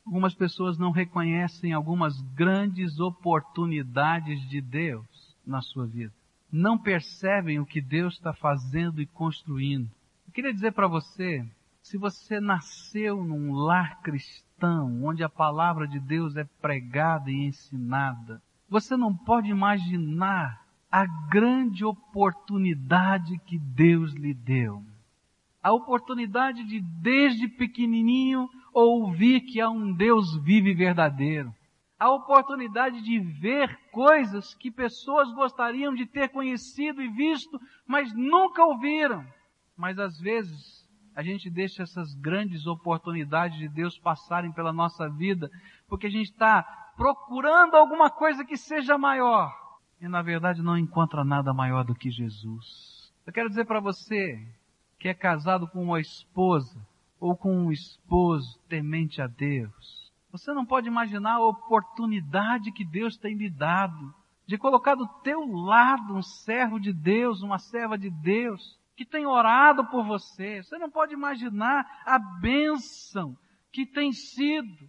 Algumas 0.05 0.33
pessoas 0.33 0.77
não 0.77 0.89
reconhecem 0.89 1.73
algumas 1.73 2.19
grandes 2.33 2.99
oportunidades 2.99 4.39
de 4.49 4.61
Deus 4.61 5.05
na 5.45 5.61
sua 5.61 5.85
vida. 5.85 6.13
Não 6.51 6.77
percebem 6.77 7.59
o 7.59 7.65
que 7.65 7.81
Deus 7.81 8.15
está 8.15 8.33
fazendo 8.33 9.01
e 9.01 9.05
construindo. 9.05 9.89
Eu 10.25 10.33
queria 10.33 10.53
dizer 10.53 10.71
para 10.71 10.87
você, 10.87 11.45
se 11.81 11.97
você 11.97 12.39
nasceu 12.39 13.23
num 13.23 13.53
lar 13.53 14.01
cristão, 14.01 15.03
onde 15.03 15.23
a 15.23 15.29
palavra 15.29 15.87
de 15.87 15.99
Deus 15.99 16.35
é 16.35 16.43
pregada 16.61 17.29
e 17.29 17.45
ensinada, 17.45 18.41
você 18.69 18.97
não 18.97 19.15
pode 19.15 19.49
imaginar 19.49 20.65
a 20.91 21.05
grande 21.29 21.83
oportunidade 21.83 23.37
que 23.45 23.57
Deus 23.57 24.13
lhe 24.13 24.33
deu. 24.33 24.83
A 25.61 25.73
oportunidade 25.73 26.63
de, 26.65 26.79
desde 26.79 27.47
pequenininho, 27.47 28.49
ouvir 28.73 29.41
que 29.41 29.59
há 29.59 29.69
um 29.69 29.93
Deus 29.93 30.37
vivo 30.43 30.67
e 30.67 30.73
verdadeiro. 30.73 31.53
A 31.99 32.11
oportunidade 32.11 33.01
de 33.01 33.19
ver 33.19 33.75
coisas 33.91 34.53
que 34.53 34.69
pessoas 34.69 35.31
gostariam 35.33 35.93
de 35.93 36.05
ter 36.05 36.29
conhecido 36.29 37.01
e 37.01 37.07
visto, 37.07 37.59
mas 37.87 38.13
nunca 38.13 38.63
ouviram. 38.63 39.25
Mas 39.75 39.97
às 39.97 40.19
vezes 40.19 40.87
a 41.15 41.23
gente 41.23 41.49
deixa 41.49 41.81
essas 41.81 42.13
grandes 42.13 42.67
oportunidades 42.67 43.57
de 43.57 43.67
Deus 43.67 43.97
passarem 43.97 44.51
pela 44.51 44.71
nossa 44.71 45.09
vida, 45.09 45.49
porque 45.87 46.05
a 46.05 46.11
gente 46.11 46.29
está 46.29 46.61
procurando 46.95 47.75
alguma 47.75 48.11
coisa 48.11 48.45
que 48.45 48.55
seja 48.55 48.97
maior. 48.99 49.51
E 49.99 50.07
na 50.07 50.21
verdade 50.21 50.61
não 50.61 50.77
encontra 50.77 51.23
nada 51.23 51.51
maior 51.51 51.83
do 51.83 51.95
que 51.95 52.11
Jesus. 52.11 53.11
Eu 53.25 53.33
quero 53.33 53.49
dizer 53.49 53.65
para 53.65 53.79
você 53.79 54.47
que 54.99 55.07
é 55.07 55.13
casado 55.13 55.67
com 55.67 55.81
uma 55.81 55.99
esposa 55.99 56.79
ou 57.19 57.35
com 57.35 57.51
um 57.51 57.71
esposo 57.71 58.59
temente 58.69 59.21
a 59.21 59.27
Deus. 59.27 60.06
Você 60.37 60.53
não 60.53 60.65
pode 60.65 60.87
imaginar 60.87 61.37
a 61.37 61.45
oportunidade 61.45 62.71
que 62.71 62.85
Deus 62.85 63.17
tem 63.17 63.35
lhe 63.35 63.49
dado 63.49 64.13
de 64.45 64.55
colocar 64.55 64.93
do 64.93 65.07
teu 65.23 65.41
lado 65.45 66.13
um 66.13 66.21
servo 66.21 66.79
de 66.79 66.93
Deus, 66.93 67.41
uma 67.41 67.57
serva 67.57 67.97
de 67.97 68.11
Deus, 68.11 68.79
que 68.95 69.03
tem 69.03 69.25
orado 69.25 69.87
por 69.87 70.05
você. 70.05 70.61
Você 70.61 70.77
não 70.77 70.91
pode 70.91 71.13
imaginar 71.13 71.85
a 72.05 72.19
bênção 72.39 73.35
que 73.73 73.83
tem 73.83 74.11
sido 74.11 74.87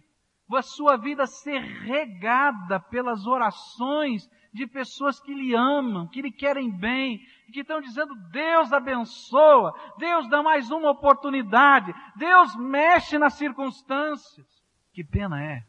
a 0.55 0.61
sua 0.61 0.97
vida 0.97 1.25
ser 1.25 1.59
regada 1.59 2.79
pelas 2.79 3.25
orações 3.25 4.29
de 4.53 4.67
pessoas 4.67 5.19
que 5.19 5.33
lhe 5.33 5.55
amam, 5.55 6.07
que 6.07 6.21
lhe 6.21 6.31
querem 6.31 6.71
bem, 6.71 7.19
que 7.51 7.61
estão 7.61 7.81
dizendo, 7.81 8.13
Deus 8.31 8.71
abençoa, 8.71 9.73
Deus 9.97 10.29
dá 10.29 10.43
mais 10.43 10.69
uma 10.69 10.91
oportunidade, 10.91 11.93
Deus 12.15 12.55
mexe 12.55 13.17
nas 13.17 13.33
circunstâncias. 13.33 14.58
Que 14.99 15.03
pena 15.05 15.41
é, 15.41 15.65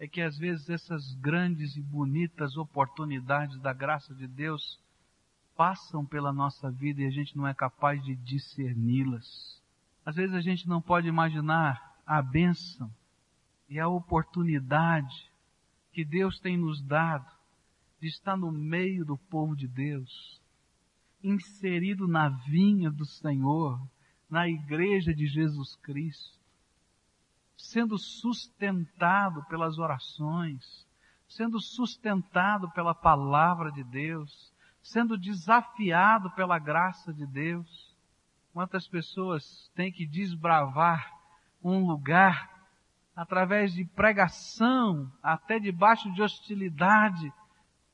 é 0.00 0.08
que 0.08 0.20
às 0.20 0.36
vezes 0.36 0.68
essas 0.68 1.14
grandes 1.20 1.76
e 1.76 1.80
bonitas 1.80 2.56
oportunidades 2.56 3.56
da 3.60 3.72
graça 3.72 4.12
de 4.12 4.26
Deus 4.26 4.80
passam 5.56 6.04
pela 6.04 6.32
nossa 6.32 6.72
vida 6.72 7.00
e 7.00 7.06
a 7.06 7.10
gente 7.10 7.36
não 7.36 7.46
é 7.46 7.54
capaz 7.54 8.02
de 8.02 8.16
discerni-las. 8.16 9.62
Às 10.04 10.16
vezes 10.16 10.34
a 10.34 10.40
gente 10.40 10.68
não 10.68 10.82
pode 10.82 11.06
imaginar 11.06 11.94
a 12.04 12.20
bênção 12.20 12.90
e 13.68 13.78
a 13.78 13.86
oportunidade 13.86 15.30
que 15.92 16.04
Deus 16.04 16.40
tem 16.40 16.56
nos 16.56 16.82
dado 16.82 17.30
de 18.00 18.08
estar 18.08 18.36
no 18.36 18.50
meio 18.50 19.04
do 19.04 19.16
povo 19.16 19.54
de 19.54 19.68
Deus, 19.68 20.42
inserido 21.22 22.08
na 22.08 22.28
vinha 22.28 22.90
do 22.90 23.06
Senhor, 23.06 23.80
na 24.28 24.48
igreja 24.48 25.14
de 25.14 25.28
Jesus 25.28 25.76
Cristo, 25.76 26.43
sendo 27.64 27.98
sustentado 27.98 29.42
pelas 29.44 29.78
orações, 29.78 30.86
sendo 31.26 31.58
sustentado 31.60 32.70
pela 32.72 32.94
palavra 32.94 33.72
de 33.72 33.82
Deus, 33.82 34.52
sendo 34.82 35.16
desafiado 35.16 36.30
pela 36.32 36.58
graça 36.58 37.12
de 37.12 37.26
Deus. 37.26 37.96
Quantas 38.52 38.86
pessoas 38.86 39.70
têm 39.74 39.90
que 39.90 40.06
desbravar 40.06 41.10
um 41.62 41.86
lugar 41.86 42.50
através 43.16 43.72
de 43.72 43.84
pregação, 43.84 45.10
até 45.22 45.58
debaixo 45.58 46.12
de 46.12 46.22
hostilidade, 46.22 47.32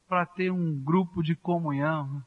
para 0.09 0.27
ter 0.27 0.50
um 0.50 0.79
grupo 0.83 1.23
de 1.23 1.37
comunhão. 1.37 2.23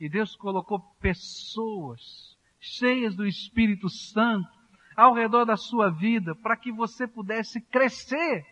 E 0.00 0.08
Deus 0.08 0.34
colocou 0.34 0.80
pessoas 1.00 2.36
cheias 2.58 3.14
do 3.14 3.24
Espírito 3.24 3.88
Santo 3.88 4.57
ao 4.98 5.14
redor 5.14 5.44
da 5.44 5.56
sua 5.56 5.90
vida 5.90 6.34
para 6.34 6.56
que 6.56 6.72
você 6.72 7.06
pudesse 7.06 7.60
crescer. 7.60 8.44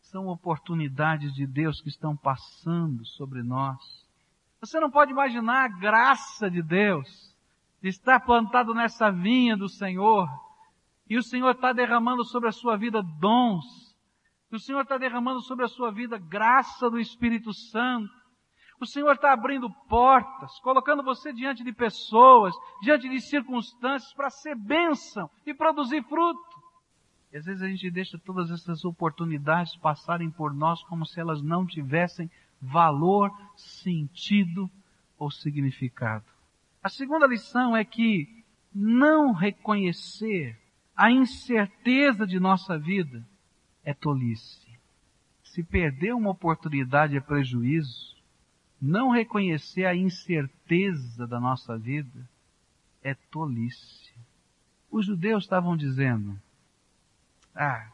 São 0.00 0.28
oportunidades 0.28 1.34
de 1.34 1.46
Deus 1.46 1.80
que 1.80 1.88
estão 1.88 2.16
passando 2.16 3.04
sobre 3.04 3.42
nós 3.42 4.06
você 4.60 4.80
não 4.80 4.90
pode 4.90 5.12
imaginar 5.12 5.64
a 5.64 5.68
graça 5.68 6.50
de 6.50 6.62
Deus 6.62 7.34
de 7.82 7.88
estar 7.88 8.20
plantado 8.20 8.74
nessa 8.74 9.10
vinha 9.10 9.56
do 9.56 9.68
Senhor 9.68 10.28
e 11.08 11.16
o 11.16 11.22
Senhor 11.22 11.50
está 11.50 11.72
derramando 11.72 12.24
sobre 12.24 12.48
a 12.48 12.52
sua 12.52 12.76
vida 12.76 13.02
dons, 13.02 13.64
o 14.50 14.58
Senhor 14.58 14.80
está 14.80 14.96
derramando 14.96 15.40
sobre 15.42 15.64
a 15.64 15.68
sua 15.68 15.92
vida 15.92 16.18
graça 16.18 16.90
do 16.90 16.98
Espírito 16.98 17.52
Santo. 17.52 18.12
O 18.80 18.86
Senhor 18.86 19.12
está 19.12 19.32
abrindo 19.32 19.70
portas, 19.88 20.58
colocando 20.60 21.02
você 21.02 21.32
diante 21.32 21.64
de 21.64 21.72
pessoas, 21.72 22.54
diante 22.82 23.08
de 23.08 23.20
circunstâncias 23.20 24.12
para 24.12 24.30
ser 24.30 24.54
bênção 24.54 25.30
e 25.46 25.54
produzir 25.54 26.02
fruto. 26.04 26.56
E 27.32 27.38
às 27.38 27.44
vezes 27.44 27.62
a 27.62 27.68
gente 27.68 27.90
deixa 27.90 28.18
todas 28.18 28.50
essas 28.50 28.84
oportunidades 28.84 29.76
passarem 29.76 30.30
por 30.30 30.54
nós 30.54 30.82
como 30.84 31.06
se 31.06 31.18
elas 31.20 31.42
não 31.42 31.66
tivessem 31.66 32.30
valor, 32.60 33.30
sentido 33.56 34.70
ou 35.18 35.30
significado. 35.30 36.24
A 36.82 36.88
segunda 36.88 37.26
lição 37.26 37.76
é 37.76 37.84
que 37.84 38.44
não 38.74 39.32
reconhecer 39.32 40.58
a 40.96 41.10
incerteza 41.10 42.26
de 42.26 42.40
nossa 42.40 42.78
vida 42.78 43.26
é 43.84 43.92
tolice. 43.92 44.66
Se 45.42 45.62
perder 45.62 46.14
uma 46.14 46.30
oportunidade 46.30 47.16
é 47.16 47.20
prejuízo. 47.20 48.15
Não 48.80 49.10
reconhecer 49.10 49.86
a 49.86 49.94
incerteza 49.94 51.26
da 51.26 51.40
nossa 51.40 51.78
vida 51.78 52.28
é 53.02 53.14
tolice. 53.30 54.12
Os 54.90 55.06
judeus 55.06 55.44
estavam 55.44 55.76
dizendo, 55.76 56.38
ah, 57.54 57.90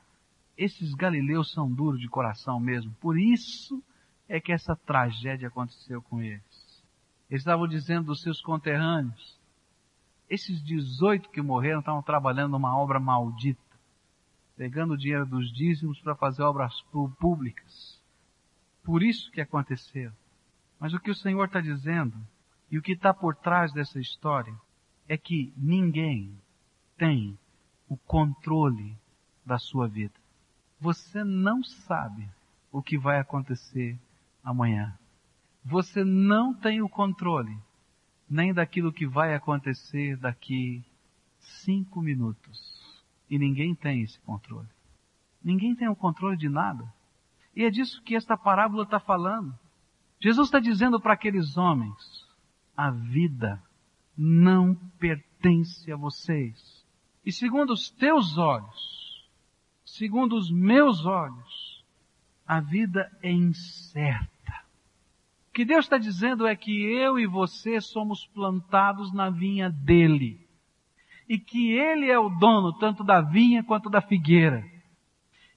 esses 0.56 0.94
galileus 0.94 1.52
são 1.52 1.70
duros 1.70 2.00
de 2.00 2.08
coração 2.08 2.58
mesmo, 2.58 2.92
por 3.00 3.18
isso 3.18 3.82
é 4.28 4.40
que 4.40 4.52
essa 4.52 4.74
tragédia 4.74 5.48
aconteceu 5.48 6.02
com 6.02 6.20
eles. 6.20 6.82
Eles 7.30 7.42
estavam 7.42 7.66
dizendo 7.66 8.06
dos 8.06 8.22
seus 8.22 8.40
conterrâneos, 8.40 9.40
esses 10.28 10.62
18 10.62 11.28
que 11.30 11.42
morreram 11.42 11.80
estavam 11.80 12.02
trabalhando 12.02 12.52
numa 12.52 12.76
obra 12.76 12.98
maldita, 12.98 13.60
pegando 14.56 14.94
o 14.94 14.96
dinheiro 14.96 15.26
dos 15.26 15.52
dízimos 15.52 16.00
para 16.00 16.14
fazer 16.14 16.42
obras 16.42 16.74
públicas. 17.18 18.02
Por 18.82 19.02
isso 19.02 19.30
que 19.30 19.40
aconteceu. 19.40 20.10
Mas 20.82 20.92
o 20.92 20.98
que 20.98 21.12
o 21.12 21.14
Senhor 21.14 21.44
está 21.44 21.60
dizendo, 21.60 22.12
e 22.68 22.76
o 22.76 22.82
que 22.82 22.90
está 22.90 23.14
por 23.14 23.36
trás 23.36 23.72
dessa 23.72 24.00
história, 24.00 24.52
é 25.06 25.16
que 25.16 25.52
ninguém 25.56 26.36
tem 26.98 27.38
o 27.88 27.96
controle 27.96 28.98
da 29.46 29.60
sua 29.60 29.86
vida. 29.86 30.14
Você 30.80 31.22
não 31.22 31.62
sabe 31.62 32.28
o 32.72 32.82
que 32.82 32.98
vai 32.98 33.20
acontecer 33.20 33.96
amanhã. 34.42 34.98
Você 35.64 36.02
não 36.02 36.52
tem 36.52 36.82
o 36.82 36.88
controle 36.88 37.56
nem 38.28 38.52
daquilo 38.52 38.92
que 38.92 39.06
vai 39.06 39.36
acontecer 39.36 40.16
daqui 40.16 40.84
cinco 41.64 42.02
minutos. 42.02 42.58
E 43.30 43.38
ninguém 43.38 43.72
tem 43.72 44.02
esse 44.02 44.18
controle. 44.22 44.68
Ninguém 45.44 45.76
tem 45.76 45.86
o 45.86 45.94
controle 45.94 46.36
de 46.36 46.48
nada. 46.48 46.92
E 47.54 47.62
é 47.62 47.70
disso 47.70 48.02
que 48.02 48.16
esta 48.16 48.36
parábola 48.36 48.82
está 48.82 48.98
falando. 48.98 49.56
Jesus 50.22 50.46
está 50.46 50.60
dizendo 50.60 51.00
para 51.00 51.14
aqueles 51.14 51.56
homens: 51.58 51.96
a 52.76 52.90
vida 52.92 53.60
não 54.16 54.74
pertence 54.98 55.90
a 55.90 55.96
vocês. 55.96 56.86
E 57.26 57.32
segundo 57.32 57.72
os 57.72 57.90
teus 57.90 58.38
olhos, 58.38 59.28
segundo 59.84 60.36
os 60.36 60.48
meus 60.48 61.04
olhos, 61.04 61.84
a 62.46 62.60
vida 62.60 63.10
é 63.20 63.32
incerta. 63.32 64.30
O 65.48 65.52
que 65.52 65.64
Deus 65.64 65.86
está 65.86 65.98
dizendo 65.98 66.46
é 66.46 66.54
que 66.54 66.70
eu 66.70 67.18
e 67.18 67.26
você 67.26 67.80
somos 67.80 68.24
plantados 68.28 69.12
na 69.12 69.28
vinha 69.28 69.68
dele. 69.68 70.40
E 71.28 71.36
que 71.36 71.72
ele 71.72 72.08
é 72.08 72.18
o 72.18 72.28
dono 72.28 72.72
tanto 72.78 73.02
da 73.02 73.20
vinha 73.20 73.64
quanto 73.64 73.90
da 73.90 74.00
figueira. 74.00 74.64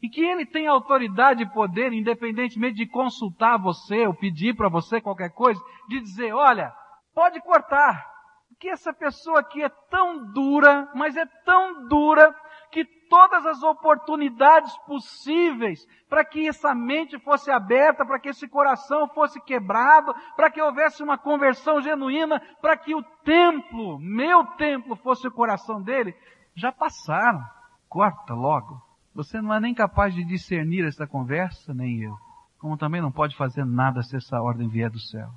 E 0.02 0.10
que 0.10 0.22
ele 0.22 0.46
tem 0.46 0.68
autoridade 0.68 1.44
e 1.44 1.50
poder, 1.50 1.94
independentemente 1.94 2.76
de 2.76 2.88
consultar 2.88 3.58
você 3.58 4.06
ou 4.06 4.14
pedir 4.14 4.56
para 4.56 4.70
você 4.70 5.02
qualquer 5.02 5.32
coisa, 5.32 5.62
de 5.88 6.00
dizer, 6.00 6.34
olha, 6.34 6.74
pode 7.14 7.42
cortar. 7.42 8.06
Porque 8.50 8.70
essa 8.70 8.94
pessoa 8.94 9.40
aqui 9.40 9.64
é 9.64 9.70
tão 9.90 10.32
dura, 10.32 10.90
mas 10.96 11.16
é 11.16 11.26
tão 11.44 11.88
dura 11.88 12.34
que 12.72 12.86
todas 13.10 13.46
as 13.46 13.64
oportunidades 13.64 14.76
possíveis 14.80 15.86
para 16.10 16.24
que 16.24 16.48
essa 16.48 16.74
mente 16.76 17.18
fosse 17.20 17.52
aberta, 17.52 18.06
para 18.06 18.20
que 18.20 18.30
esse 18.30 18.48
coração 18.48 19.08
fosse 19.10 19.42
quebrado, 19.42 20.14
para 20.36 20.52
que 20.52 20.62
houvesse 20.62 21.04
uma 21.04 21.18
conversão 21.18 21.82
genuína, 21.82 22.42
para 22.62 22.78
que 22.78 22.94
o 22.94 23.04
templo, 23.24 24.00
meu 24.00 24.46
templo, 24.58 24.96
fosse 24.96 25.28
o 25.28 25.32
coração 25.32 25.82
dele, 25.82 26.16
já 26.56 26.72
passaram. 26.72 27.44
Corta 27.90 28.34
logo. 28.34 28.85
Você 29.16 29.42
não 29.42 29.54
é 29.54 29.62
nem 29.62 29.74
capaz 29.74 30.14
de 30.14 30.26
discernir 30.26 30.84
essa 30.84 31.08
conversa, 31.08 31.74
nem 31.74 32.02
eu. 32.02 32.18
Como 32.60 32.76
também 32.76 33.00
não 33.00 33.14
pode 33.14 33.34
fazer 33.38 33.64
nada 33.64 34.04
se 34.04 34.18
essa 34.18 34.42
ordem 34.42 34.68
vier 34.68 34.90
do 34.90 35.00
céu. 35.00 35.30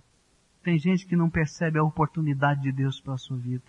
Tem 0.64 0.76
gente 0.76 1.06
que 1.06 1.14
não 1.14 1.30
percebe 1.30 1.78
a 1.78 1.84
oportunidade 1.84 2.60
de 2.60 2.72
Deus 2.72 3.00
para 3.00 3.14
a 3.14 3.18
sua 3.18 3.38
vida. 3.38 3.62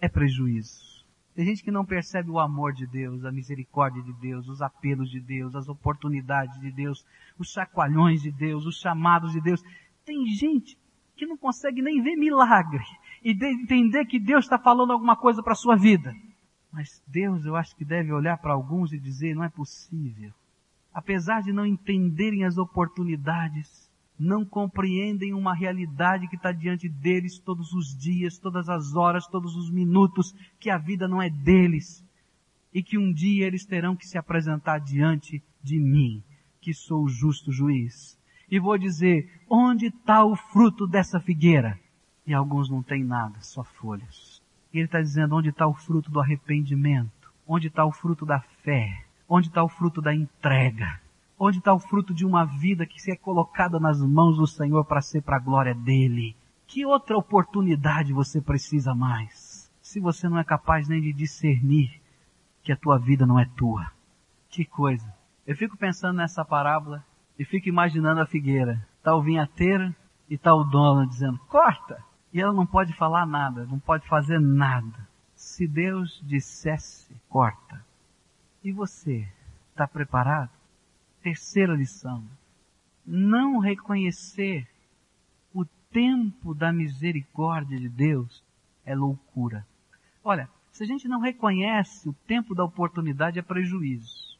É 0.00 0.08
prejuízo. 0.08 1.04
Tem 1.34 1.44
gente 1.44 1.64
que 1.64 1.72
não 1.72 1.84
percebe 1.84 2.30
o 2.30 2.38
amor 2.38 2.72
de 2.72 2.86
Deus, 2.86 3.24
a 3.24 3.32
misericórdia 3.32 4.00
de 4.04 4.12
Deus, 4.12 4.46
os 4.46 4.62
apelos 4.62 5.10
de 5.10 5.18
Deus, 5.18 5.56
as 5.56 5.68
oportunidades 5.68 6.60
de 6.60 6.70
Deus, 6.70 7.04
os 7.36 7.50
chacoalhões 7.50 8.22
de 8.22 8.30
Deus, 8.30 8.64
os 8.66 8.78
chamados 8.78 9.32
de 9.32 9.40
Deus. 9.40 9.60
Tem 10.04 10.24
gente 10.26 10.78
que 11.16 11.26
não 11.26 11.36
consegue 11.36 11.82
nem 11.82 12.00
ver 12.00 12.14
milagre 12.14 12.84
e 13.24 13.32
entender 13.32 14.04
que 14.06 14.20
Deus 14.20 14.44
está 14.44 14.58
falando 14.60 14.92
alguma 14.92 15.16
coisa 15.16 15.42
para 15.42 15.54
a 15.54 15.56
sua 15.56 15.74
vida. 15.74 16.14
Mas 16.76 17.02
Deus, 17.06 17.46
eu 17.46 17.56
acho 17.56 17.74
que 17.74 17.86
deve 17.86 18.12
olhar 18.12 18.36
para 18.36 18.52
alguns 18.52 18.92
e 18.92 18.98
dizer, 18.98 19.34
não 19.34 19.42
é 19.42 19.48
possível. 19.48 20.30
Apesar 20.92 21.40
de 21.40 21.50
não 21.50 21.64
entenderem 21.64 22.44
as 22.44 22.58
oportunidades, 22.58 23.90
não 24.18 24.44
compreendem 24.44 25.32
uma 25.32 25.54
realidade 25.54 26.28
que 26.28 26.36
está 26.36 26.52
diante 26.52 26.86
deles 26.86 27.38
todos 27.38 27.72
os 27.72 27.96
dias, 27.96 28.36
todas 28.36 28.68
as 28.68 28.94
horas, 28.94 29.26
todos 29.26 29.56
os 29.56 29.70
minutos, 29.70 30.34
que 30.60 30.68
a 30.68 30.76
vida 30.76 31.08
não 31.08 31.22
é 31.22 31.30
deles. 31.30 32.04
E 32.74 32.82
que 32.82 32.98
um 32.98 33.10
dia 33.10 33.46
eles 33.46 33.64
terão 33.64 33.96
que 33.96 34.06
se 34.06 34.18
apresentar 34.18 34.78
diante 34.78 35.42
de 35.62 35.78
mim, 35.78 36.22
que 36.60 36.74
sou 36.74 37.04
o 37.04 37.08
justo 37.08 37.50
juiz. 37.50 38.20
E 38.50 38.60
vou 38.60 38.76
dizer, 38.76 39.32
onde 39.48 39.86
está 39.86 40.22
o 40.26 40.36
fruto 40.36 40.86
dessa 40.86 41.18
figueira? 41.20 41.80
E 42.26 42.34
alguns 42.34 42.68
não 42.68 42.82
têm 42.82 43.02
nada, 43.02 43.40
só 43.40 43.64
folhas. 43.64 44.35
Ele 44.78 44.86
está 44.86 45.00
dizendo, 45.00 45.36
onde 45.36 45.50
está 45.50 45.66
o 45.66 45.74
fruto 45.74 46.10
do 46.10 46.20
arrependimento? 46.20 47.32
Onde 47.46 47.68
está 47.68 47.84
o 47.84 47.92
fruto 47.92 48.26
da 48.26 48.40
fé? 48.62 49.04
Onde 49.28 49.48
está 49.48 49.62
o 49.62 49.68
fruto 49.68 50.02
da 50.02 50.14
entrega? 50.14 51.00
Onde 51.38 51.58
está 51.58 51.72
o 51.72 51.78
fruto 51.78 52.14
de 52.14 52.24
uma 52.24 52.44
vida 52.44 52.86
que 52.86 53.00
se 53.00 53.10
é 53.10 53.16
colocada 53.16 53.78
nas 53.78 54.00
mãos 54.00 54.36
do 54.36 54.46
Senhor 54.46 54.84
para 54.84 55.02
ser 55.02 55.22
para 55.22 55.36
a 55.36 55.40
glória 55.40 55.74
dele? 55.74 56.36
Que 56.66 56.84
outra 56.84 57.16
oportunidade 57.16 58.12
você 58.12 58.40
precisa 58.40 58.94
mais? 58.94 59.70
Se 59.80 60.00
você 60.00 60.28
não 60.28 60.38
é 60.38 60.44
capaz 60.44 60.88
nem 60.88 61.00
de 61.00 61.12
discernir 61.12 62.00
que 62.62 62.72
a 62.72 62.76
tua 62.76 62.98
vida 62.98 63.24
não 63.24 63.38
é 63.38 63.44
tua. 63.56 63.92
Que 64.48 64.64
coisa. 64.64 65.14
Eu 65.46 65.54
fico 65.54 65.76
pensando 65.76 66.16
nessa 66.16 66.44
parábola 66.44 67.04
e 67.38 67.44
fico 67.44 67.68
imaginando 67.68 68.20
a 68.20 68.26
figueira. 68.26 68.84
Está 68.98 69.14
o 69.14 69.22
vinhateiro 69.22 69.94
e 70.28 70.34
está 70.34 70.52
o 70.52 70.64
dono 70.64 71.06
dizendo, 71.06 71.38
corta! 71.48 72.02
E 72.36 72.40
ela 72.42 72.52
não 72.52 72.66
pode 72.66 72.92
falar 72.92 73.24
nada, 73.24 73.64
não 73.64 73.78
pode 73.78 74.06
fazer 74.06 74.38
nada. 74.38 75.08
Se 75.34 75.66
Deus 75.66 76.22
dissesse, 76.22 77.16
corta. 77.30 77.82
E 78.62 78.70
você, 78.70 79.26
está 79.70 79.88
preparado? 79.88 80.50
terceira 81.22 81.74
lição. 81.74 82.22
Não 83.06 83.58
reconhecer 83.58 84.68
o 85.54 85.64
tempo 85.90 86.54
da 86.54 86.70
misericórdia 86.70 87.80
de 87.80 87.88
Deus 87.88 88.44
é 88.84 88.94
loucura. 88.94 89.66
Olha, 90.22 90.46
se 90.70 90.84
a 90.84 90.86
gente 90.86 91.08
não 91.08 91.20
reconhece 91.20 92.06
o 92.06 92.12
tempo 92.26 92.54
da 92.54 92.64
oportunidade 92.64 93.38
é 93.38 93.42
prejuízo. 93.42 94.38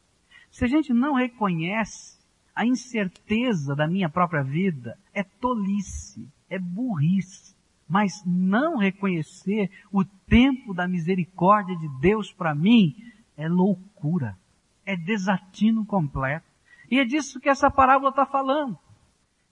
Se 0.50 0.66
a 0.66 0.68
gente 0.68 0.92
não 0.92 1.14
reconhece 1.14 2.18
a 2.54 2.66
incerteza 2.66 3.74
da 3.74 3.88
minha 3.88 4.10
própria 4.10 4.42
vida, 4.42 4.98
é 5.14 5.22
tolice, 5.22 6.28
é 6.50 6.58
burrice. 6.58 7.55
Mas 7.88 8.22
não 8.26 8.78
reconhecer 8.78 9.70
o 9.92 10.04
tempo 10.04 10.74
da 10.74 10.88
misericórdia 10.88 11.76
de 11.76 11.88
Deus 12.00 12.32
para 12.32 12.54
mim 12.54 12.94
é 13.36 13.48
loucura, 13.48 14.36
é 14.84 14.96
desatino 14.96 15.84
completo. 15.84 16.46
E 16.90 16.98
é 16.98 17.04
disso 17.04 17.40
que 17.40 17.48
essa 17.48 17.70
parábola 17.70 18.10
está 18.10 18.26
falando. 18.26 18.78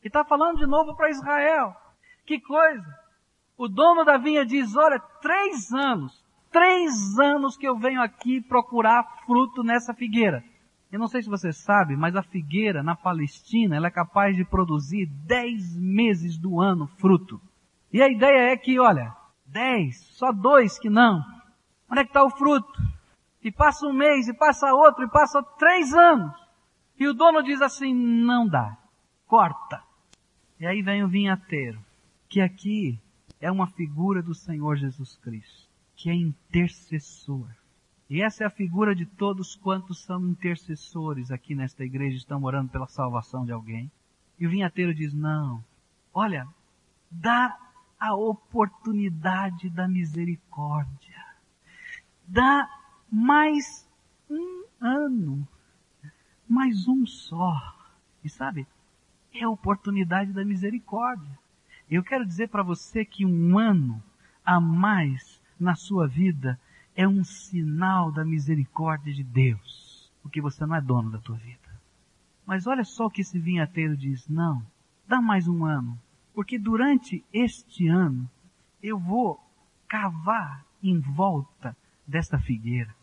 E 0.03 0.09
está 0.09 0.25
falando 0.25 0.59
de 0.59 0.67
novo 0.67 0.95
para 0.97 1.11
Israel. 1.11 1.75
Que 2.27 2.41
coisa! 2.41 3.05
O 3.57 3.69
dono 3.69 4.05
da 4.05 4.19
vinha 4.19 4.45
diz, 4.45 4.75
olha, 4.77 4.99
três 5.21 5.73
anos, 5.73 6.25
três 6.51 7.19
anos 7.19 7.57
que 7.57 7.67
eu 7.67 7.77
venho 7.79 8.03
aqui 8.03 8.41
procurar 8.41 9.05
fruto 9.25 9.63
nessa 9.63 9.95
figueira. 9.95 10.43
Eu 10.91 10.99
não 10.99 11.09
sei 11.09 11.23
se 11.23 11.29
você 11.29 11.53
sabe, 11.53 11.97
mas 11.97 12.15
a 12.17 12.23
figueira 12.23 12.83
na 12.83 12.95
Palestina, 12.97 13.77
ela 13.77 13.89
é 13.89 13.91
capaz 13.91 14.37
de 14.37 14.45
produzir 14.45 15.07
dez 15.07 15.77
meses 15.77 16.39
do 16.39 16.61
ano 16.61 16.87
fruto. 16.99 17.41
E 17.95 18.03
a 18.03 18.09
ideia 18.09 18.51
é 18.51 18.57
que, 18.57 18.77
olha, 18.81 19.15
dez, 19.47 20.01
só 20.17 20.33
dois 20.33 20.81
que 20.81 20.91
não. 20.91 21.25
Onde 21.89 22.01
é 22.01 22.05
que 22.05 22.11
está 22.11 22.25
o 22.25 22.31
fruto? 22.31 22.73
E 23.41 23.53
passa 23.53 23.87
um 23.87 23.93
mês, 23.93 24.27
e 24.27 24.35
passa 24.35 24.75
outro, 24.75 25.05
e 25.05 25.09
passa 25.09 25.41
três 25.57 25.95
anos. 25.95 26.35
E 26.99 27.07
o 27.07 27.15
dono 27.15 27.41
diz 27.41 27.63
assim, 27.63 27.95
não 27.95 28.49
dá, 28.49 28.77
corta. 29.29 29.81
E 30.59 30.67
aí 30.67 30.83
vem 30.83 31.05
o 31.05 31.09
vinhateiro, 31.09 31.79
que 32.29 32.41
aqui 32.41 32.99
é 33.41 33.49
uma 33.49 33.69
figura 33.69 34.21
do 34.21 34.35
Senhor 34.35 34.75
Jesus 34.75 35.15
Cristo, 35.19 35.69
que 35.95 36.11
é 36.11 36.15
intercessor. 36.15 37.47
E 38.11 38.21
essa 38.21 38.43
é 38.43 38.47
a 38.49 38.51
figura 38.51 38.93
de 38.93 39.07
todos 39.07 39.55
quantos 39.55 40.03
são 40.03 40.21
intercessores 40.27 41.31
aqui 41.31 41.55
nesta 41.55 41.85
igreja, 41.85 42.17
estão 42.17 42.43
orando 42.43 42.73
pela 42.73 42.89
salvação 42.89 43.45
de 43.45 43.53
alguém. 43.53 43.89
E 44.37 44.49
o 44.49 44.51
vinhateiro 44.51 44.93
diz, 44.93 45.15
não, 45.15 45.63
olha, 46.13 46.45
dá 47.09 47.57
a 48.05 48.15
oportunidade 48.15 49.71
da 49.71 49.89
misericórdia. 49.89 51.25
Dá 52.27 52.69
mais 53.11 53.89
um 54.29 54.65
ano 54.79 55.49
mais 56.47 56.87
um 56.87 57.07
só. 57.07 57.75
E 58.23 58.29
sabe, 58.29 58.67
é 59.33 59.45
a 59.45 59.49
oportunidade 59.49 60.33
da 60.35 60.45
misericórdia. 60.45 61.39
Eu 61.91 62.03
quero 62.03 62.27
dizer 62.27 62.49
para 62.49 62.63
você 62.63 63.07
que 63.07 63.25
um 63.25 63.59
ano 63.59 64.03
a 64.45 64.61
mais 64.61 65.41
na 65.59 65.75
sua 65.75 66.07
vida 66.07 66.61
é 66.95 67.09
um 67.09 67.25
sinal 67.25 68.13
da 68.13 68.25
misericórdia 68.25 69.13
de 69.13 69.25
Deus, 69.25 70.13
porque 70.23 70.43
você 70.43 70.65
não 70.67 70.77
é 70.77 70.81
dono 70.81 71.11
da 71.11 71.19
tua 71.19 71.37
vida. 71.37 71.81
Mas 72.45 72.67
olha 72.67 72.85
só 72.85 73.07
o 73.07 73.11
que 73.11 73.23
esse 73.23 73.39
vinhateiro 73.39 73.97
diz: 73.97 74.29
não, 74.29 74.63
dá 75.09 75.21
mais 75.21 75.49
um 75.49 75.65
ano, 75.65 75.99
porque 76.35 76.59
durante 76.59 77.25
este 77.33 77.89
ano 77.89 78.29
eu 78.83 78.99
vou 78.99 79.41
cavar 79.89 80.67
em 80.83 80.99
volta 81.01 81.77
desta 82.07 82.39
figueira 82.39 82.95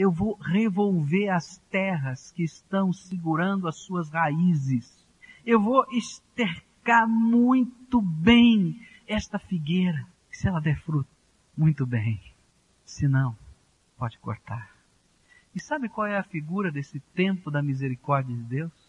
eu 0.00 0.10
vou 0.10 0.34
revolver 0.40 1.28
as 1.28 1.58
terras 1.70 2.30
que 2.30 2.42
estão 2.42 2.90
segurando 2.90 3.68
as 3.68 3.76
suas 3.80 4.10
raízes. 4.10 5.06
Eu 5.44 5.60
vou 5.60 5.84
estercar 5.90 7.06
muito 7.06 8.00
bem 8.00 8.80
esta 9.06 9.38
figueira. 9.38 10.06
Se 10.30 10.48
ela 10.48 10.58
der 10.58 10.80
fruto, 10.80 11.10
muito 11.54 11.86
bem. 11.86 12.18
Se 12.82 13.06
não, 13.06 13.36
pode 13.98 14.18
cortar. 14.20 14.74
E 15.54 15.60
sabe 15.60 15.86
qual 15.86 16.06
é 16.06 16.16
a 16.16 16.22
figura 16.22 16.72
desse 16.72 16.98
tempo 17.14 17.50
da 17.50 17.62
misericórdia 17.62 18.34
de 18.34 18.42
Deus? 18.44 18.79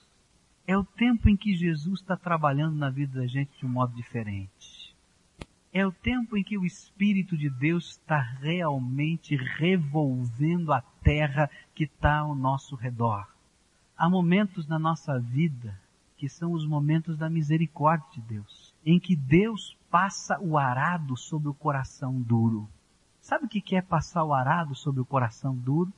É 0.71 0.77
o 0.77 0.85
tempo 0.85 1.27
em 1.27 1.35
que 1.35 1.53
Jesus 1.53 1.99
está 1.99 2.15
trabalhando 2.15 2.77
na 2.77 2.89
vida 2.89 3.19
da 3.19 3.27
gente 3.27 3.59
de 3.59 3.65
um 3.65 3.69
modo 3.69 3.93
diferente. 3.93 4.95
É 5.73 5.85
o 5.85 5.91
tempo 5.91 6.37
em 6.37 6.43
que 6.45 6.57
o 6.57 6.63
Espírito 6.63 7.35
de 7.35 7.49
Deus 7.49 7.89
está 7.89 8.21
realmente 8.39 9.35
revolvendo 9.35 10.71
a 10.71 10.79
terra 11.03 11.49
que 11.75 11.83
está 11.83 12.19
ao 12.19 12.33
nosso 12.33 12.77
redor. 12.77 13.27
Há 13.97 14.09
momentos 14.09 14.65
na 14.65 14.79
nossa 14.79 15.19
vida 15.19 15.77
que 16.15 16.29
são 16.29 16.53
os 16.53 16.65
momentos 16.65 17.17
da 17.17 17.29
misericórdia 17.29 18.07
de 18.13 18.21
Deus, 18.21 18.73
em 18.85 18.97
que 18.97 19.13
Deus 19.13 19.77
passa 19.89 20.39
o 20.39 20.57
arado 20.57 21.17
sobre 21.17 21.49
o 21.49 21.53
coração 21.53 22.21
duro. 22.21 22.65
Sabe 23.19 23.45
o 23.45 23.49
que 23.49 23.75
é 23.75 23.81
passar 23.81 24.23
o 24.23 24.33
arado 24.33 24.73
sobre 24.73 25.01
o 25.01 25.05
coração 25.05 25.53
duro? 25.53 25.91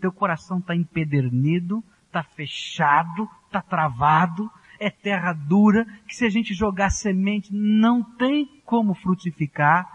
Teu 0.00 0.10
coração 0.10 0.58
está 0.58 0.74
empedernido, 0.74 1.80
está 2.16 2.22
fechado, 2.22 3.28
está 3.44 3.60
travado, 3.60 4.50
é 4.80 4.90
terra 4.90 5.32
dura, 5.32 5.84
que 6.06 6.14
se 6.14 6.24
a 6.24 6.30
gente 6.30 6.54
jogar 6.54 6.90
semente 6.90 7.52
não 7.52 8.02
tem 8.02 8.62
como 8.64 8.94
frutificar. 8.94 9.86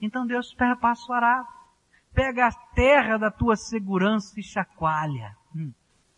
Então 0.00 0.26
Deus 0.26 0.54
passa 0.80 1.10
o 1.10 1.14
arado. 1.14 1.48
Pega 2.12 2.46
a 2.46 2.52
terra 2.74 3.16
da 3.16 3.30
tua 3.30 3.56
segurança 3.56 4.38
e 4.38 4.42
chacoalha. 4.42 5.36
Hum, 5.54 5.72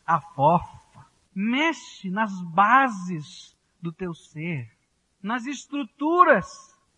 afofa. 0.05 1.07
Mexe 1.35 2.11
nas 2.11 2.33
bases 2.53 3.57
do 3.81 3.93
teu 3.93 4.13
ser, 4.15 4.71
nas 5.23 5.47
estruturas 5.47 6.47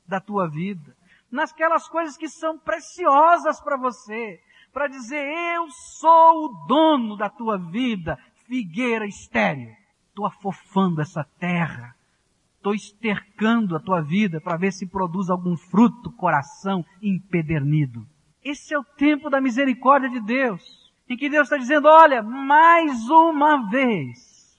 da 0.06 0.20
tua 0.20 0.48
vida, 0.48 0.96
nasquelas 1.30 1.88
coisas 1.88 2.16
que 2.16 2.28
são 2.28 2.58
preciosas 2.58 3.60
para 3.60 3.76
você, 3.76 4.40
para 4.72 4.86
dizer 4.86 5.24
eu 5.54 5.68
sou 5.70 6.44
o 6.44 6.66
dono 6.66 7.16
da 7.16 7.28
tua 7.28 7.58
vida, 7.58 8.18
figueira 8.48 9.06
estéril. 9.06 9.70
Estou 10.08 10.26
afofando 10.26 11.00
essa 11.00 11.22
terra. 11.38 11.94
Estou 12.56 12.74
estercando 12.74 13.76
a 13.76 13.80
tua 13.80 14.00
vida 14.00 14.40
para 14.40 14.56
ver 14.56 14.72
se 14.72 14.86
produz 14.86 15.30
algum 15.30 15.56
fruto, 15.56 16.10
coração 16.10 16.84
empedernido. 17.00 18.04
Esse 18.42 18.74
é 18.74 18.78
o 18.78 18.84
tempo 18.84 19.30
da 19.30 19.40
misericórdia 19.40 20.08
de 20.08 20.20
Deus, 20.20 20.92
em 21.08 21.16
que 21.16 21.28
Deus 21.28 21.44
está 21.46 21.56
dizendo, 21.56 21.86
olha, 21.86 22.22
mais 22.22 23.08
uma 23.08 23.68
vez, 23.70 24.58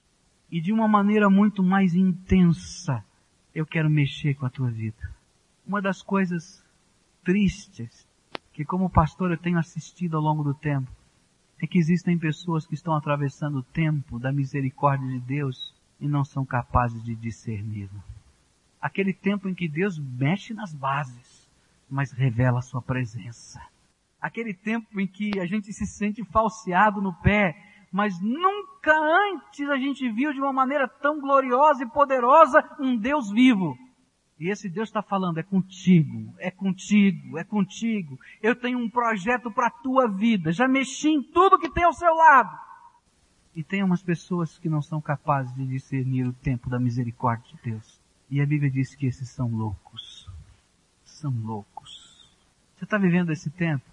e 0.50 0.60
de 0.60 0.72
uma 0.72 0.88
maneira 0.88 1.28
muito 1.28 1.62
mais 1.62 1.94
intensa, 1.94 3.04
eu 3.54 3.66
quero 3.66 3.90
mexer 3.90 4.34
com 4.34 4.46
a 4.46 4.50
tua 4.50 4.70
vida. 4.70 5.14
Uma 5.66 5.82
das 5.82 6.02
coisas 6.02 6.64
tristes 7.22 8.08
que 8.52 8.64
como 8.64 8.90
pastor 8.90 9.30
eu 9.30 9.38
tenho 9.38 9.58
assistido 9.58 10.16
ao 10.16 10.22
longo 10.22 10.42
do 10.42 10.54
tempo 10.54 10.90
é 11.60 11.66
que 11.66 11.78
existem 11.78 12.18
pessoas 12.18 12.66
que 12.66 12.74
estão 12.74 12.94
atravessando 12.94 13.58
o 13.58 13.62
tempo 13.62 14.18
da 14.18 14.32
misericórdia 14.32 15.06
de 15.08 15.20
Deus 15.20 15.74
e 16.00 16.08
não 16.08 16.24
são 16.24 16.44
capazes 16.44 17.02
de 17.04 17.14
discerni-lo. 17.14 18.02
Aquele 18.80 19.12
tempo 19.12 19.46
em 19.48 19.54
que 19.54 19.68
Deus 19.68 19.98
mexe 19.98 20.54
nas 20.54 20.72
bases, 20.72 21.46
mas 21.88 22.12
revela 22.12 22.60
a 22.60 22.62
sua 22.62 22.80
presença. 22.80 23.60
Aquele 24.18 24.54
tempo 24.54 24.98
em 24.98 25.06
que 25.06 25.38
a 25.38 25.44
gente 25.44 25.70
se 25.72 25.86
sente 25.86 26.24
falseado 26.24 27.02
no 27.02 27.12
pé, 27.20 27.54
mas 27.92 28.18
nunca 28.20 28.92
antes 28.92 29.68
a 29.68 29.76
gente 29.76 30.10
viu 30.10 30.32
de 30.32 30.40
uma 30.40 30.52
maneira 30.52 30.88
tão 30.88 31.20
gloriosa 31.20 31.84
e 31.84 31.90
poderosa 31.90 32.64
um 32.78 32.96
Deus 32.96 33.30
vivo. 33.30 33.76
E 34.40 34.48
esse 34.48 34.70
Deus 34.70 34.88
está 34.88 35.02
falando, 35.02 35.36
é 35.36 35.42
contigo, 35.42 36.34
é 36.38 36.50
contigo, 36.50 37.36
é 37.36 37.44
contigo. 37.44 38.18
Eu 38.42 38.56
tenho 38.56 38.78
um 38.78 38.88
projeto 38.88 39.50
para 39.50 39.66
a 39.66 39.70
tua 39.70 40.08
vida. 40.08 40.50
Já 40.50 40.66
mexi 40.66 41.10
em 41.10 41.22
tudo 41.22 41.58
que 41.58 41.70
tem 41.70 41.84
ao 41.84 41.92
seu 41.92 42.14
lado. 42.14 42.58
E 43.54 43.62
tem 43.62 43.82
umas 43.82 44.02
pessoas 44.02 44.58
que 44.58 44.68
não 44.68 44.80
são 44.80 44.98
capazes 44.98 45.54
de 45.54 45.66
discernir 45.66 46.26
o 46.26 46.32
tempo 46.32 46.70
da 46.70 46.80
misericórdia 46.80 47.54
de 47.54 47.70
Deus. 47.70 48.00
E 48.30 48.40
a 48.40 48.46
Bíblia 48.46 48.70
diz 48.70 48.94
que 48.94 49.04
esses 49.04 49.28
são 49.28 49.48
loucos. 49.50 50.26
São 51.04 51.30
loucos. 51.30 52.26
Você 52.78 52.84
está 52.84 52.96
vivendo 52.96 53.30
esse 53.30 53.50
tempo 53.50 53.84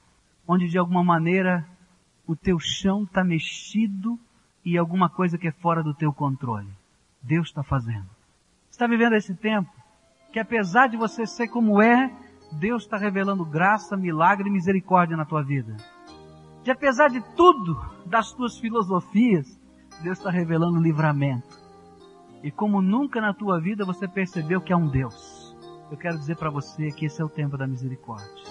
onde 0.47 0.69
de 0.69 0.77
alguma 0.77 1.03
maneira 1.03 1.67
o 2.25 2.37
teu 2.37 2.57
chão 2.57 3.03
está 3.03 3.21
mexido 3.21 4.17
e 4.63 4.77
alguma 4.77 5.09
coisa 5.09 5.37
que 5.37 5.49
é 5.49 5.51
fora 5.51 5.83
do 5.83 5.93
teu 5.93 6.13
controle. 6.13 6.71
Deus 7.21 7.49
está 7.49 7.63
fazendo. 7.63 8.07
Você 8.69 8.75
está 8.75 8.87
vivendo 8.87 9.13
esse 9.13 9.35
tempo 9.35 9.76
que 10.37 10.41
apesar 10.41 10.85
de 10.85 10.95
você 10.95 11.25
ser 11.25 11.47
como 11.47 11.81
é, 11.81 12.15
Deus 12.59 12.83
está 12.83 12.95
revelando 12.95 13.43
graça, 13.43 13.97
milagre 13.97 14.47
e 14.47 14.51
misericórdia 14.51 15.17
na 15.17 15.25
tua 15.25 15.41
vida. 15.41 15.75
De 16.61 16.69
apesar 16.69 17.07
de 17.07 17.21
tudo, 17.35 17.75
das 18.05 18.31
tuas 18.33 18.55
filosofias, 18.59 19.59
Deus 20.03 20.19
está 20.19 20.29
revelando 20.29 20.79
livramento. 20.79 21.59
E 22.43 22.51
como 22.51 22.83
nunca 22.83 23.19
na 23.19 23.33
tua 23.33 23.59
vida 23.59 23.83
você 23.83 24.07
percebeu 24.07 24.61
que 24.61 24.71
é 24.71 24.77
um 24.77 24.87
Deus, 24.87 25.57
eu 25.89 25.97
quero 25.97 26.19
dizer 26.19 26.37
para 26.37 26.51
você 26.51 26.91
que 26.91 27.07
esse 27.07 27.19
é 27.19 27.25
o 27.25 27.29
tempo 27.29 27.57
da 27.57 27.65
misericórdia. 27.65 28.45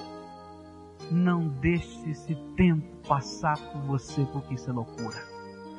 Não 1.13 1.47
deixe 1.47 2.11
esse 2.11 2.35
tempo 2.57 2.85
passar 3.07 3.57
por 3.59 3.81
você, 3.83 4.27
porque 4.33 4.55
isso 4.55 4.69
é 4.69 4.73
loucura. 4.73 5.23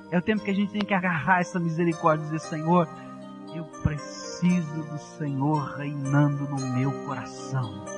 É 0.09 0.17
o 0.17 0.21
tempo 0.21 0.41
que 0.41 0.51
a 0.51 0.55
gente 0.55 0.71
tem 0.71 0.85
que 0.85 0.93
agarrar 0.93 1.41
essa 1.41 1.59
misericórdia 1.59 2.23
e 2.23 2.27
dizer, 2.27 2.39
Senhor, 2.39 2.87
eu 3.57 3.65
preciso 3.81 4.83
do 4.83 4.99
Senhor 5.17 5.77
reinando 5.77 6.47
no 6.47 6.59
meu 6.75 6.91
coração. 7.05 7.96